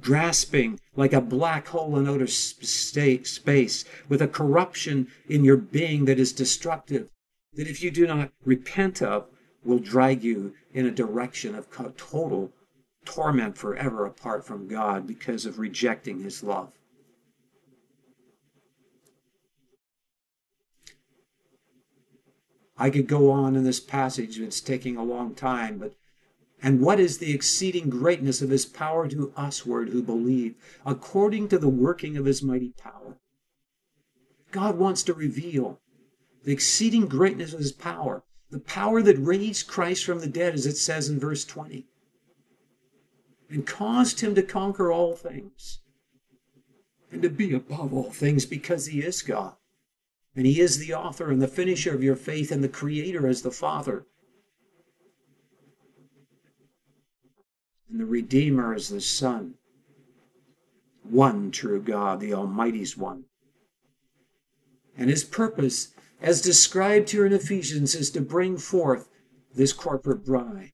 [0.00, 6.18] grasping like a black hole in outer space with a corruption in your being that
[6.18, 7.08] is destructive,
[7.54, 9.28] that if you do not repent of,
[9.68, 12.50] will drag you in a direction of total
[13.04, 16.72] torment forever apart from God because of rejecting His love.
[22.78, 25.92] I could go on in this passage, it's taking a long time, but
[26.62, 31.58] and what is the exceeding greatness of his power to usward who believe, according to
[31.58, 33.18] the working of his mighty power?
[34.50, 35.80] God wants to reveal
[36.42, 40.66] the exceeding greatness of his power the power that raised Christ from the dead, as
[40.66, 41.86] it says in verse 20,
[43.50, 45.80] and caused him to conquer all things
[47.10, 49.54] and to be above all things because he is God.
[50.34, 53.42] And he is the author and the finisher of your faith and the creator as
[53.42, 54.06] the Father.
[57.90, 59.54] And the Redeemer as the Son.
[61.02, 63.24] One true God, the Almighty's one.
[64.96, 69.08] And his purpose as described here in Ephesians, is to bring forth
[69.54, 70.72] this corporate bride.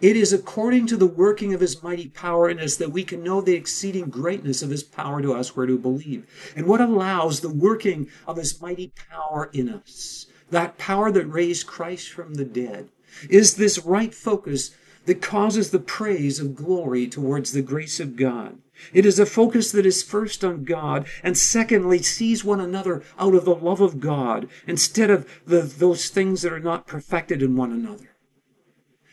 [0.00, 3.22] It is according to the working of his mighty power in us that we can
[3.22, 6.26] know the exceeding greatness of his power to us where to believe.
[6.56, 11.66] And what allows the working of his mighty power in us, that power that raised
[11.66, 12.88] Christ from the dead,
[13.28, 14.70] is this right focus
[15.04, 18.58] that causes the praise of glory towards the grace of God.
[18.92, 23.34] It is a focus that is first on God and secondly sees one another out
[23.34, 27.56] of the love of God instead of the, those things that are not perfected in
[27.56, 28.10] one another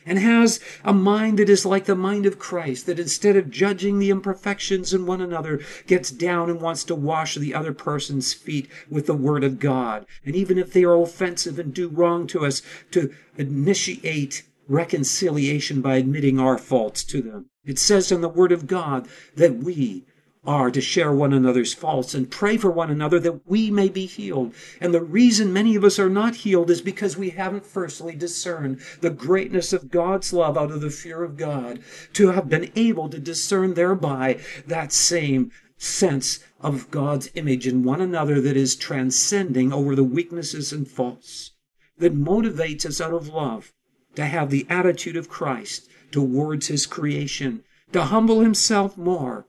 [0.08, 4.00] and has a mind that is like the mind of Christ, that instead of judging
[4.00, 8.70] the imperfections in one another, gets down and wants to wash the other person's feet
[8.90, 10.06] with the Word of God.
[10.26, 12.62] And even if they are offensive and do wrong to us,
[12.92, 17.50] to initiate reconciliation by admitting our faults to them.
[17.66, 20.06] It says in the Word of God that we
[20.46, 24.06] are to share one another's faults and pray for one another that we may be
[24.06, 24.54] healed.
[24.80, 28.80] And the reason many of us are not healed is because we haven't firstly discerned
[29.02, 31.82] the greatness of God's love out of the fear of God,
[32.14, 38.00] to have been able to discern thereby that same sense of God's image in one
[38.00, 41.52] another that is transcending over the weaknesses and faults,
[41.98, 43.74] that motivates us out of love
[44.18, 49.46] to have the attitude of Christ towards his creation, to humble himself more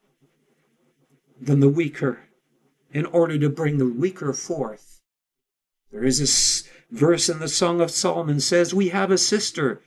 [1.41, 2.29] than the weaker
[2.93, 5.01] in order to bring the weaker forth.
[5.91, 9.81] There is a verse in the Song of Solomon says, We have a sister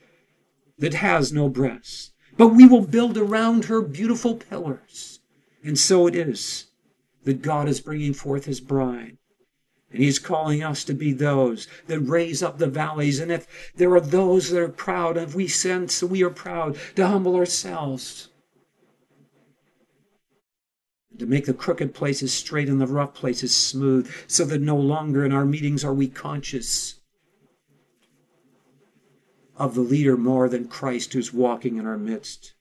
[0.78, 5.20] that has no breasts, but we will build around her beautiful pillars.
[5.62, 6.66] And so it is
[7.22, 9.16] that God is bringing forth his bride.
[9.92, 13.20] And he's calling us to be those that raise up the valleys.
[13.20, 17.06] And if there are those that are proud, if we sense we are proud, to
[17.06, 18.28] humble ourselves
[21.18, 25.24] to make the crooked places straight and the rough places smooth, so that no longer
[25.24, 27.00] in our meetings are we conscious
[29.56, 32.54] of the leader more than Christ who's walking in our midst,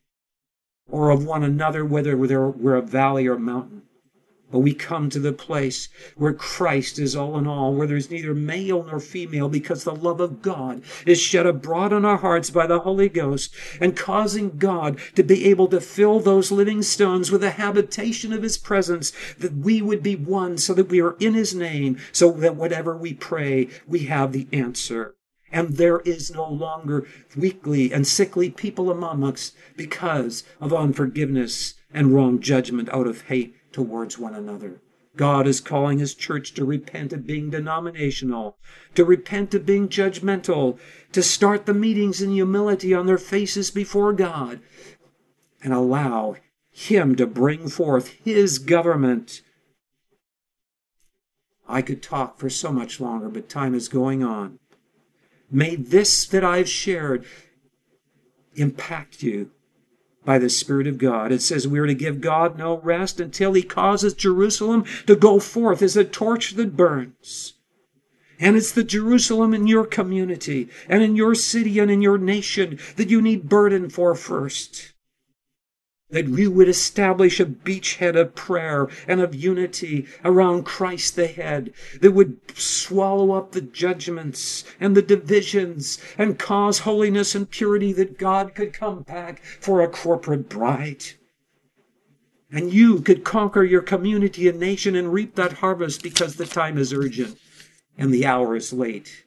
[0.89, 3.84] or of one another, whether we're a valley or a mountain.
[4.52, 8.34] But we come to the place where Christ is all in all, where there's neither
[8.34, 12.68] male nor female, because the love of God is shed abroad on our hearts by
[12.68, 17.41] the Holy Ghost, and causing God to be able to fill those living stones with
[17.41, 21.34] the habitation of His presence, that we would be one, so that we are in
[21.34, 25.16] His name, so that whatever we pray, we have the answer.
[25.54, 32.14] And there is no longer weakly and sickly people among us because of unforgiveness and
[32.14, 34.82] wrong judgment out of hate towards one another.
[35.17, 38.57] God is calling his church to repent of being denominational,
[38.95, 40.80] to repent of being judgmental,
[41.11, 44.61] to start the meetings in humility on their faces before God,
[45.63, 46.38] and allow
[46.72, 49.41] him to bring forth his government.
[51.67, 54.59] I could talk for so much longer, but time is going on.
[55.49, 57.26] May this that I've shared
[58.55, 59.51] impact you
[60.24, 61.32] by the Spirit of God.
[61.32, 65.39] It says we are to give God no rest until He causes Jerusalem to go
[65.39, 67.53] forth as a torch that burns.
[68.39, 72.80] And it's the Jerusalem in your community and in your city and in your nation
[72.95, 74.91] that you need burden for first
[76.12, 81.74] that we would establish a beachhead of prayer and of unity around Christ the head
[82.01, 88.18] that would swallow up the judgments and the divisions and cause holiness and purity that
[88.18, 91.03] God could come back for a corporate bride.
[92.51, 96.78] And you could conquer your community and nation and reap that harvest because the time
[96.78, 97.38] is urgent
[97.97, 99.26] and the hour is late.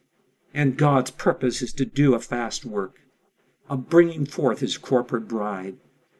[0.53, 2.99] And God's purpose is to do a fast work
[3.67, 5.77] of bringing forth his corporate bride.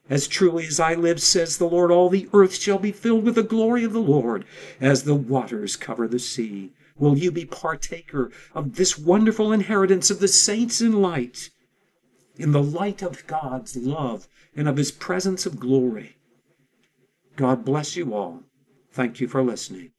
[0.09, 3.35] As truly as I live, says the Lord, all the earth shall be filled with
[3.35, 4.45] the glory of the Lord,
[4.79, 6.73] as the waters cover the sea.
[6.97, 11.49] Will you be partaker of this wonderful inheritance of the saints in light,
[12.37, 16.17] in the light of God's love and of his presence of glory?
[17.35, 18.43] God bless you all.
[18.91, 19.91] Thank you for listening.